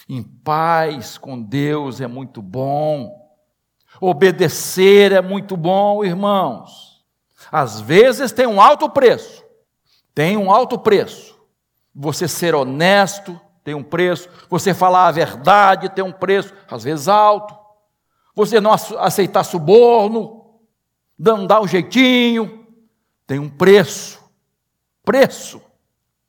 Em 0.08 0.22
paz 0.22 1.18
com 1.18 1.42
Deus 1.42 2.00
é 2.00 2.06
muito 2.06 2.40
bom. 2.40 3.34
Obedecer 4.00 5.10
é 5.10 5.20
muito 5.20 5.56
bom, 5.56 6.04
irmãos. 6.04 7.04
Às 7.50 7.80
vezes 7.80 8.30
tem 8.30 8.46
um 8.46 8.60
alto 8.60 8.88
preço. 8.88 9.42
Tem 10.14 10.36
um 10.36 10.52
alto 10.52 10.78
preço. 10.78 11.36
Você 11.92 12.28
ser 12.28 12.54
honesto 12.54 13.40
tem 13.64 13.74
um 13.74 13.82
preço. 13.82 14.28
Você 14.48 14.72
falar 14.72 15.08
a 15.08 15.12
verdade 15.12 15.88
tem 15.88 16.04
um 16.04 16.12
preço, 16.12 16.54
às 16.70 16.84
vezes 16.84 17.08
alto. 17.08 17.58
Você 18.36 18.60
não 18.60 18.70
aceitar 18.72 19.42
suborno, 19.42 20.37
não 21.18 21.46
dar 21.46 21.60
um 21.60 21.66
jeitinho, 21.66 22.66
tem 23.26 23.38
um 23.38 23.50
preço. 23.50 24.22
Preço. 25.04 25.60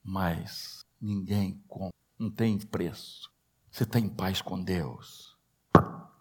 Mas 0.03 0.83
ninguém 0.99 1.61
compra, 1.67 1.95
não 2.17 2.31
tem 2.31 2.57
preço. 2.57 3.29
Você 3.69 3.83
está 3.83 3.99
em 3.99 4.09
paz 4.09 4.41
com 4.41 4.61
Deus. 4.61 5.37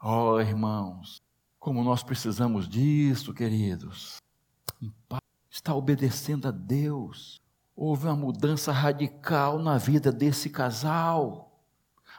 Oh, 0.03 0.39
irmãos, 0.39 1.21
como 1.59 1.83
nós 1.83 2.03
precisamos 2.03 2.69
disso, 2.69 3.33
queridos. 3.33 4.19
Está 5.51 5.75
obedecendo 5.75 6.47
a 6.47 6.51
Deus. 6.51 7.41
Houve 7.75 8.07
uma 8.07 8.17
mudança 8.17 8.71
radical 8.71 9.59
na 9.59 9.79
vida 9.79 10.13
desse 10.13 10.51
casal. 10.51 11.61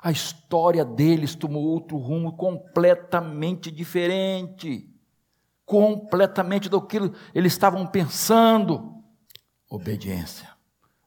A 0.02 0.12
história 0.12 0.84
deles 0.84 1.36
tomou 1.36 1.64
outro 1.64 1.98
rumo 1.98 2.36
completamente 2.36 3.70
diferente. 3.70 4.89
Completamente 5.70 6.68
do 6.68 6.82
que 6.82 6.98
eles 7.32 7.54
estavam 7.54 7.86
pensando. 7.86 9.04
Obediência. 9.70 10.50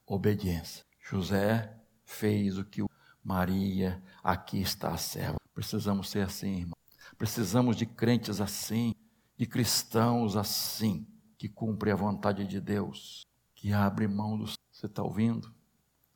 Obediência. 0.07 0.85
José 1.01 1.77
fez 2.05 2.59
o 2.59 2.65
que 2.65 2.81
Maria, 3.25 4.01
aqui 4.23 4.61
está 4.61 4.91
a 4.91 4.97
serva. 4.97 5.37
Precisamos 5.53 6.11
ser 6.11 6.21
assim, 6.21 6.61
irmão. 6.61 6.77
Precisamos 7.19 7.77
de 7.77 7.87
crentes 7.87 8.41
assim, 8.41 8.95
de 9.37 9.47
cristãos 9.47 10.37
assim, 10.37 11.09
que 11.37 11.49
cumprem 11.49 11.93
a 11.93 11.97
vontade 11.97 12.47
de 12.47 12.61
Deus, 12.61 13.27
que 13.57 13.73
abre 13.73 14.07
mão 14.07 14.39
dos. 14.39 14.55
Você 14.71 14.87
está 14.87 15.03
ouvindo? 15.03 15.53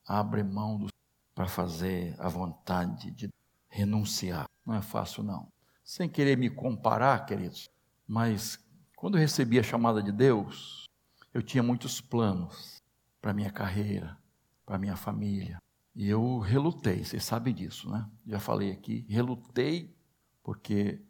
Abre 0.07 0.45
mão 0.45 0.79
dos 0.79 0.93
para 1.35 1.49
fazer 1.49 2.15
a 2.21 2.29
vontade 2.29 3.11
de 3.11 3.29
renunciar. 3.69 4.47
Não 4.65 4.73
é 4.73 4.81
fácil, 4.81 5.25
não. 5.25 5.49
Sem 5.83 6.09
querer 6.09 6.39
me 6.39 6.49
comparar, 6.49 7.27
queridos, 7.27 7.69
mas 8.07 8.59
quando 8.97 9.17
eu 9.17 9.21
recebi 9.21 9.59
a 9.59 9.63
chamada 9.63 10.03
de 10.03 10.13
Deus, 10.13 10.85
eu 11.33 11.43
tinha 11.43 11.63
muitos 11.63 12.01
planos 12.01 12.83
para 13.21 13.33
minha 13.33 13.51
carreira, 13.51 14.17
para 14.65 14.79
minha 14.79 14.97
família. 14.97 15.61
E 15.95 16.09
eu 16.09 16.39
relutei, 16.39 17.05
vocês 17.05 17.25
sabem 17.25 17.55
disso, 17.55 17.91
né? 17.91 18.09
Já 18.27 18.39
falei 18.39 18.71
aqui, 18.71 19.07
relutei 19.09 19.97
porque 20.43 21.03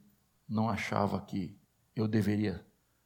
não 0.49 0.69
achava 0.69 1.21
que 1.21 1.57
eu 1.95 2.09
deveria 2.09 2.65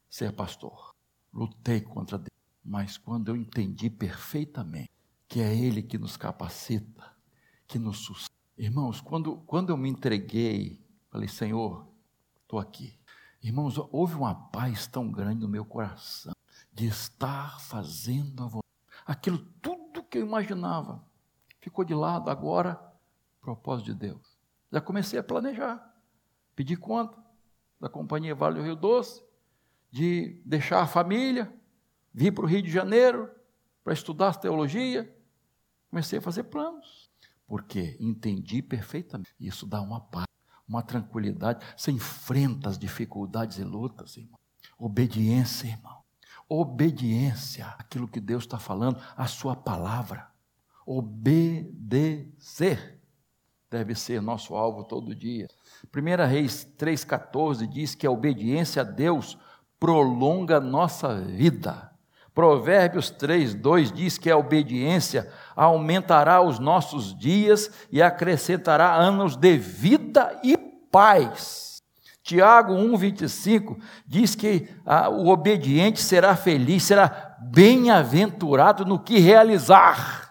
ser 0.09 0.33
pastor. 0.33 0.95
Lutei 1.33 1.81
contra 1.81 2.19
Deus, 2.19 2.29
mas 2.65 2.99
quando 2.99 3.29
eu 3.29 3.37
entendi 3.37 3.89
perfeitamente 3.89 4.91
que 5.29 5.41
é 5.41 5.55
Ele 5.57 5.83
que 5.83 5.97
nos 5.97 6.17
capacita, 6.17 7.17
que 7.67 7.79
nos 7.79 7.99
sustenta. 7.99 8.35
Irmãos, 8.59 9.01
quando, 9.01 9.37
quando 9.47 9.71
eu 9.71 9.77
me 9.77 9.89
entreguei, 9.89 10.85
falei, 11.09 11.29
Senhor, 11.29 11.89
estou 12.43 12.59
aqui. 12.59 13.00
Irmãos, 13.43 13.79
houve 13.91 14.15
uma 14.15 14.35
paz 14.35 14.87
tão 14.87 15.11
grande 15.11 15.41
no 15.41 15.49
meu 15.49 15.65
coração 15.65 16.35
de 16.73 16.87
estar 16.87 17.59
fazendo 17.61 18.43
a 18.43 18.47
vontade. 18.47 18.67
Aquilo 19.07 19.39
tudo 19.63 20.03
que 20.03 20.19
eu 20.19 20.27
imaginava. 20.27 21.03
Ficou 21.59 21.85
de 21.85 21.95
lado 21.95 22.31
agora, 22.31 22.81
propósito 23.41 23.87
de 23.87 23.95
Deus. 23.95 24.39
Já 24.71 24.81
comecei 24.81 25.19
a 25.19 25.23
planejar, 25.23 25.95
pedir 26.55 26.77
conta 26.77 27.19
da 27.81 27.89
Companhia 27.89 28.35
Vale 28.35 28.57
do 28.57 28.63
Rio 28.63 28.77
Doce, 28.77 29.23
de 29.91 30.41
deixar 30.45 30.83
a 30.83 30.87
família, 30.87 31.53
vir 32.13 32.33
para 32.33 32.45
o 32.45 32.49
Rio 32.49 32.63
de 32.63 32.71
Janeiro 32.71 33.31
para 33.83 33.95
estudar 33.95 34.37
teologia. 34.37 35.13
Comecei 35.89 36.19
a 36.19 36.23
fazer 36.23 36.45
planos, 36.45 37.11
porque 37.47 37.97
entendi 37.99 38.63
perfeitamente. 38.63 39.35
Isso 39.41 39.67
dá 39.67 39.81
uma 39.81 40.01
paz, 40.01 40.27
uma 40.71 40.83
tranquilidade. 40.83 41.67
Você 41.77 41.91
enfrenta 41.91 42.71
as 42.71 42.79
dificuldades 42.79 43.59
e 43.59 43.65
lutas, 43.65 44.17
irmão. 44.17 44.39
Obediência, 44.79 45.67
irmão. 45.67 46.01
obediência 46.49 47.67
àquilo 47.79 48.09
que 48.09 48.21
Deus 48.21 48.45
está 48.45 48.59
falando, 48.59 49.01
a 49.17 49.27
sua 49.27 49.55
palavra. 49.55 50.31
Obedecer 50.87 52.99
deve 53.71 53.95
ser 53.95 54.21
nosso 54.21 54.55
alvo 54.55 54.83
todo 54.83 55.15
dia. 55.15 55.47
1 55.95 56.27
Reis 56.27 56.67
3,14 56.79 57.69
diz 57.69 57.95
que 57.95 58.07
a 58.07 58.11
obediência 58.11 58.83
a 58.83 58.85
Deus 58.85 59.39
prolonga 59.79 60.61
nossa 60.61 61.21
vida. 61.21 61.91
Provérbios 62.35 63.11
3, 63.11 63.55
2 63.55 63.93
diz 63.93 64.17
que 64.17 64.31
a 64.31 64.37
obediência 64.37 65.31
aumentará 65.55 66.41
os 66.41 66.59
nossos 66.59 67.17
dias 67.17 67.71
e 67.91 68.01
acrescentará 68.01 68.95
anos 68.95 69.37
de 69.37 69.59
vida 69.59 70.39
e 70.43 70.57
paz. 70.91 71.83
Tiago 72.23 72.75
1, 72.75 72.97
25 72.97 73.79
diz 74.07 74.35
que 74.35 74.69
ah, 74.85 75.09
o 75.09 75.29
obediente 75.29 76.01
será 76.01 76.37
feliz, 76.37 76.85
será 76.85 77.37
bem-aventurado 77.41 78.85
no 78.85 78.99
que 78.99 79.19
realizar. 79.19 80.31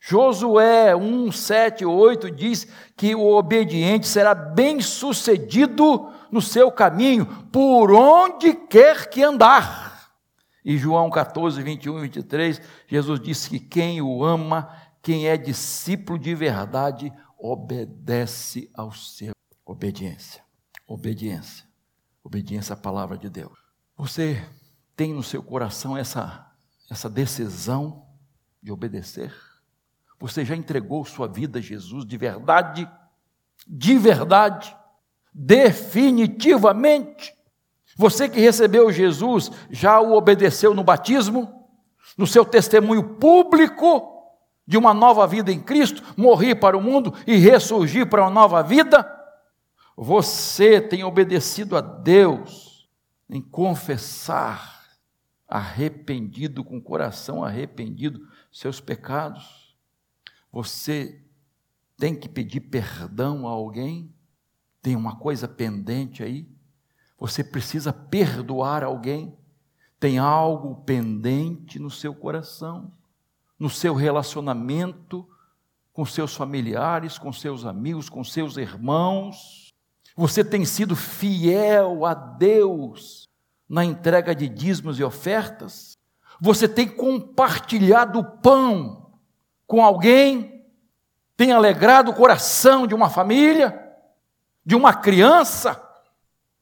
Josué 0.00 0.96
1, 0.96 1.30
7, 1.30 1.84
8 1.84 2.30
diz 2.30 2.66
que 2.96 3.14
o 3.14 3.32
obediente 3.36 4.08
será 4.08 4.34
bem-sucedido 4.34 6.10
no 6.32 6.40
seu 6.40 6.72
caminho, 6.72 7.26
por 7.52 7.92
onde 7.92 8.54
quer 8.54 9.08
que 9.08 9.22
andar. 9.22 10.10
E 10.64 10.76
João 10.76 11.10
14, 11.10 11.62
21 11.62 11.98
e 11.98 12.02
23, 12.02 12.60
Jesus 12.86 13.20
disse 13.20 13.50
que 13.50 13.60
quem 13.60 14.02
o 14.02 14.24
ama, 14.24 14.68
quem 15.02 15.28
é 15.28 15.36
discípulo 15.36 16.18
de 16.18 16.34
verdade, 16.34 17.12
obedece 17.38 18.70
ao 18.74 18.92
seu. 18.92 19.39
Obediência, 19.70 20.42
obediência, 20.84 21.64
obediência 22.24 22.72
à 22.72 22.76
palavra 22.76 23.16
de 23.16 23.30
Deus. 23.30 23.56
Você 23.96 24.44
tem 24.96 25.14
no 25.14 25.22
seu 25.22 25.44
coração 25.44 25.96
essa, 25.96 26.44
essa 26.90 27.08
decisão 27.08 28.04
de 28.60 28.72
obedecer? 28.72 29.32
Você 30.18 30.44
já 30.44 30.56
entregou 30.56 31.04
sua 31.04 31.28
vida 31.28 31.60
a 31.60 31.62
Jesus 31.62 32.04
de 32.04 32.16
verdade? 32.16 32.90
De 33.64 33.96
verdade? 33.96 34.76
Definitivamente? 35.32 37.32
Você 37.96 38.28
que 38.28 38.40
recebeu 38.40 38.90
Jesus, 38.90 39.52
já 39.70 40.00
o 40.00 40.14
obedeceu 40.14 40.74
no 40.74 40.82
batismo, 40.82 41.70
no 42.18 42.26
seu 42.26 42.44
testemunho 42.44 43.10
público 43.20 44.34
de 44.66 44.76
uma 44.76 44.92
nova 44.92 45.28
vida 45.28 45.52
em 45.52 45.60
Cristo, 45.60 46.02
morrer 46.16 46.56
para 46.56 46.76
o 46.76 46.82
mundo 46.82 47.14
e 47.24 47.36
ressurgir 47.36 48.10
para 48.10 48.22
uma 48.22 48.30
nova 48.30 48.64
vida? 48.64 49.19
Você 50.02 50.80
tem 50.80 51.04
obedecido 51.04 51.76
a 51.76 51.82
Deus 51.82 52.88
em 53.28 53.38
confessar, 53.38 54.98
arrependido, 55.46 56.64
com 56.64 56.78
o 56.78 56.82
coração 56.82 57.44
arrependido, 57.44 58.26
seus 58.50 58.80
pecados? 58.80 59.76
Você 60.50 61.22
tem 61.98 62.16
que 62.16 62.30
pedir 62.30 62.60
perdão 62.60 63.46
a 63.46 63.50
alguém? 63.50 64.10
Tem 64.80 64.96
uma 64.96 65.16
coisa 65.16 65.46
pendente 65.46 66.22
aí? 66.22 66.48
Você 67.18 67.44
precisa 67.44 67.92
perdoar 67.92 68.82
alguém. 68.82 69.36
Tem 69.98 70.16
algo 70.16 70.76
pendente 70.76 71.78
no 71.78 71.90
seu 71.90 72.14
coração, 72.14 72.90
no 73.58 73.68
seu 73.68 73.92
relacionamento 73.92 75.28
com 75.92 76.06
seus 76.06 76.34
familiares, 76.34 77.18
com 77.18 77.30
seus 77.30 77.66
amigos, 77.66 78.08
com 78.08 78.24
seus 78.24 78.56
irmãos. 78.56 79.69
Você 80.20 80.44
tem 80.44 80.64
sido 80.64 80.94
fiel 80.94 82.04
a 82.04 82.12
Deus 82.12 83.28
na 83.68 83.84
entrega 83.84 84.34
de 84.34 84.48
dízimos 84.48 84.98
e 84.98 85.02
ofertas? 85.02 85.96
Você 86.40 86.68
tem 86.68 86.86
compartilhado 86.86 88.18
o 88.18 88.24
pão 88.24 89.12
com 89.66 89.82
alguém? 89.82 90.64
Tem 91.36 91.52
alegrado 91.52 92.10
o 92.10 92.14
coração 92.14 92.86
de 92.86 92.94
uma 92.94 93.08
família? 93.08 93.78
De 94.64 94.74
uma 94.74 94.92
criança? 94.92 95.86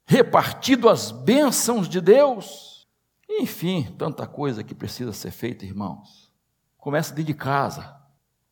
repartido 0.09 0.89
as 0.89 1.11
bênçãos 1.11 1.87
de 1.87 2.01
Deus. 2.01 2.89
Enfim, 3.29 3.95
tanta 3.99 4.27
coisa 4.27 4.65
que 4.65 4.75
precisa 4.75 5.13
ser 5.13 5.31
feita, 5.31 5.67
irmãos. 5.67 6.33
Começa 6.79 7.11
dentro 7.11 7.27
de 7.27 7.35
casa. 7.35 7.95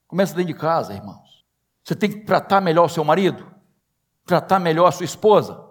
Começa 0.07 0.35
dentro 0.35 0.53
de 0.53 0.59
casa, 0.61 0.93
irmãos. 0.93 1.47
Você 1.83 1.95
tem 1.95 2.11
que 2.11 2.27
tratar 2.27 2.61
melhor 2.61 2.85
o 2.85 2.91
seu 2.91 3.03
marido, 3.03 3.51
tratar 4.27 4.59
melhor 4.59 4.91
sua 4.93 5.05
esposa, 5.05 5.65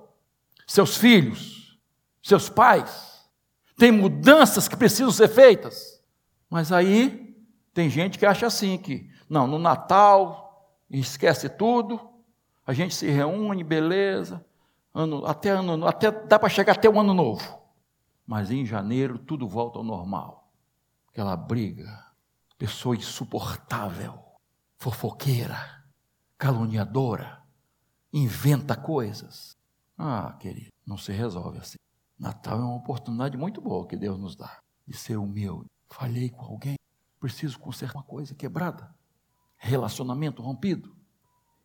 seus 0.66 0.97
filhos, 0.97 1.78
seus 2.24 2.49
pais. 2.49 3.30
Tem 3.78 3.91
mudanças 3.91 4.68
que 4.68 4.78
precisam 4.78 5.12
ser 5.12 5.28
feitas. 5.28 6.01
Mas 6.49 6.72
aí 6.72 7.36
tem 7.74 7.89
gente 7.89 8.18
que 8.18 8.26
acha 8.26 8.47
assim 8.47 8.78
que, 8.78 9.10
não, 9.30 9.45
no 9.45 9.60
Natal 9.60 10.74
esquece 10.89 11.49
tudo, 11.49 11.99
a 12.66 12.72
gente 12.72 12.95
se 12.95 13.10
reúne, 13.10 13.64
beleza, 13.64 14.43
ano, 14.93 15.26
até 15.26 15.49
ano, 15.49 15.86
até 15.86 16.10
dá 16.10 16.39
para 16.39 16.47
chegar 16.47 16.74
até 16.74 16.89
o 16.89 16.99
ano 16.99 17.14
novo. 17.14 17.62
Mas 18.26 18.49
em 18.49 18.66
janeiro 18.66 19.20
tudo 19.20 19.47
volta 19.47 19.78
ao 19.78 19.84
normal. 19.84 20.49
Aquela 21.10 21.36
briga, 21.36 22.06
pessoa 22.58 22.95
insuportável, 22.95 24.18
fofoqueira, 24.78 25.84
caluniadora, 26.38 27.45
inventa 28.16 28.78
coisas. 28.78 29.57
Ah, 29.97 30.38
querido, 30.39 30.72
não 30.88 30.97
se 30.97 31.11
resolve 31.11 31.59
assim. 31.59 31.78
Natal 32.18 32.59
é 32.59 32.63
uma 32.63 32.78
oportunidade 32.78 33.38
muito 33.38 33.59
boa 33.59 33.86
que 33.86 33.97
Deus 33.97 34.18
nos 34.18 34.38
dá 34.38 34.57
de 34.88 34.95
ser 34.95 35.18
humilde. 35.18 35.66
Falhei 35.89 36.30
com 36.30 36.41
alguém, 36.41 36.78
preciso 37.20 37.59
consertar 37.59 37.97
uma 37.97 38.03
coisa 38.05 38.34
quebrada, 38.34 38.95
relacionamento 39.57 40.41
rompido. 40.41 40.95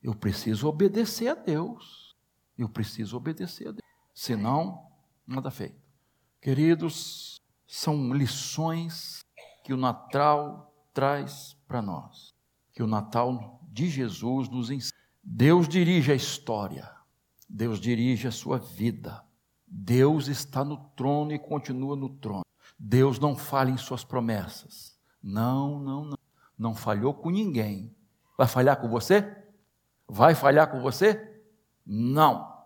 Eu 0.03 0.15
preciso 0.15 0.67
obedecer 0.67 1.29
a 1.29 1.35
Deus. 1.35 2.17
Eu 2.59 2.69
preciso 2.69 3.17
obedecer 3.17 3.69
a 3.69 3.71
Deus. 3.71 3.87
Senão, 4.13 4.91
nada 5.27 5.51
feito. 5.51 5.81
Queridos, 6.41 7.37
são 7.67 8.13
lições 8.13 9.21
que 9.63 9.73
o 9.73 9.77
Natal 9.77 10.75
traz 10.93 11.55
para 11.69 11.81
nós. 11.81 12.35
Que 12.73 12.83
o 12.83 12.87
Natal 12.87 13.61
de 13.71 13.89
Jesus 13.89 14.49
nos 14.49 14.71
ensina. 14.71 15.00
Deus 15.23 15.69
dirige 15.69 16.13
a 16.13 16.15
história. 16.15 16.91
Deus 17.49 17.81
dirige 17.81 18.29
a 18.29 18.33
sua 18.33 18.59
vida. 18.59 19.25
Deus 19.67 20.29
está 20.29 20.65
no 20.65 20.77
trono 20.97 21.33
e 21.33 21.39
continua 21.39 21.97
no 21.97 22.09
trono. 22.09 22.45
Deus 22.79 23.19
não 23.19 23.37
falha 23.37 23.71
em 23.71 23.77
suas 23.77 24.05
promessas. 24.05 24.99
Não, 25.23 25.79
não, 25.79 26.05
não. 26.05 26.19
Não 26.59 26.75
falhou 26.75 27.15
com 27.15 27.31
ninguém. 27.31 27.95
Vai 28.37 28.47
falhar 28.47 28.81
com 28.81 28.89
você? 28.89 29.37
Vai 30.07 30.35
falhar 30.35 30.71
com 30.71 30.81
você? 30.81 31.43
Não. 31.87 32.65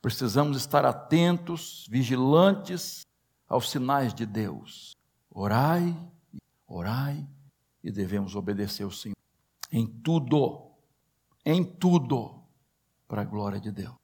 Precisamos 0.00 0.56
estar 0.56 0.84
atentos, 0.84 1.86
vigilantes 1.90 3.04
aos 3.48 3.70
sinais 3.70 4.14
de 4.14 4.24
Deus. 4.24 4.96
Orai, 5.30 5.96
orai 6.66 7.26
e 7.82 7.90
devemos 7.90 8.36
obedecer 8.36 8.84
ao 8.84 8.90
Senhor 8.90 9.14
em 9.74 9.86
tudo, 9.88 10.63
em 11.44 11.64
tudo, 11.64 12.42
para 13.06 13.22
a 13.22 13.24
glória 13.24 13.60
de 13.60 13.70
Deus. 13.70 14.03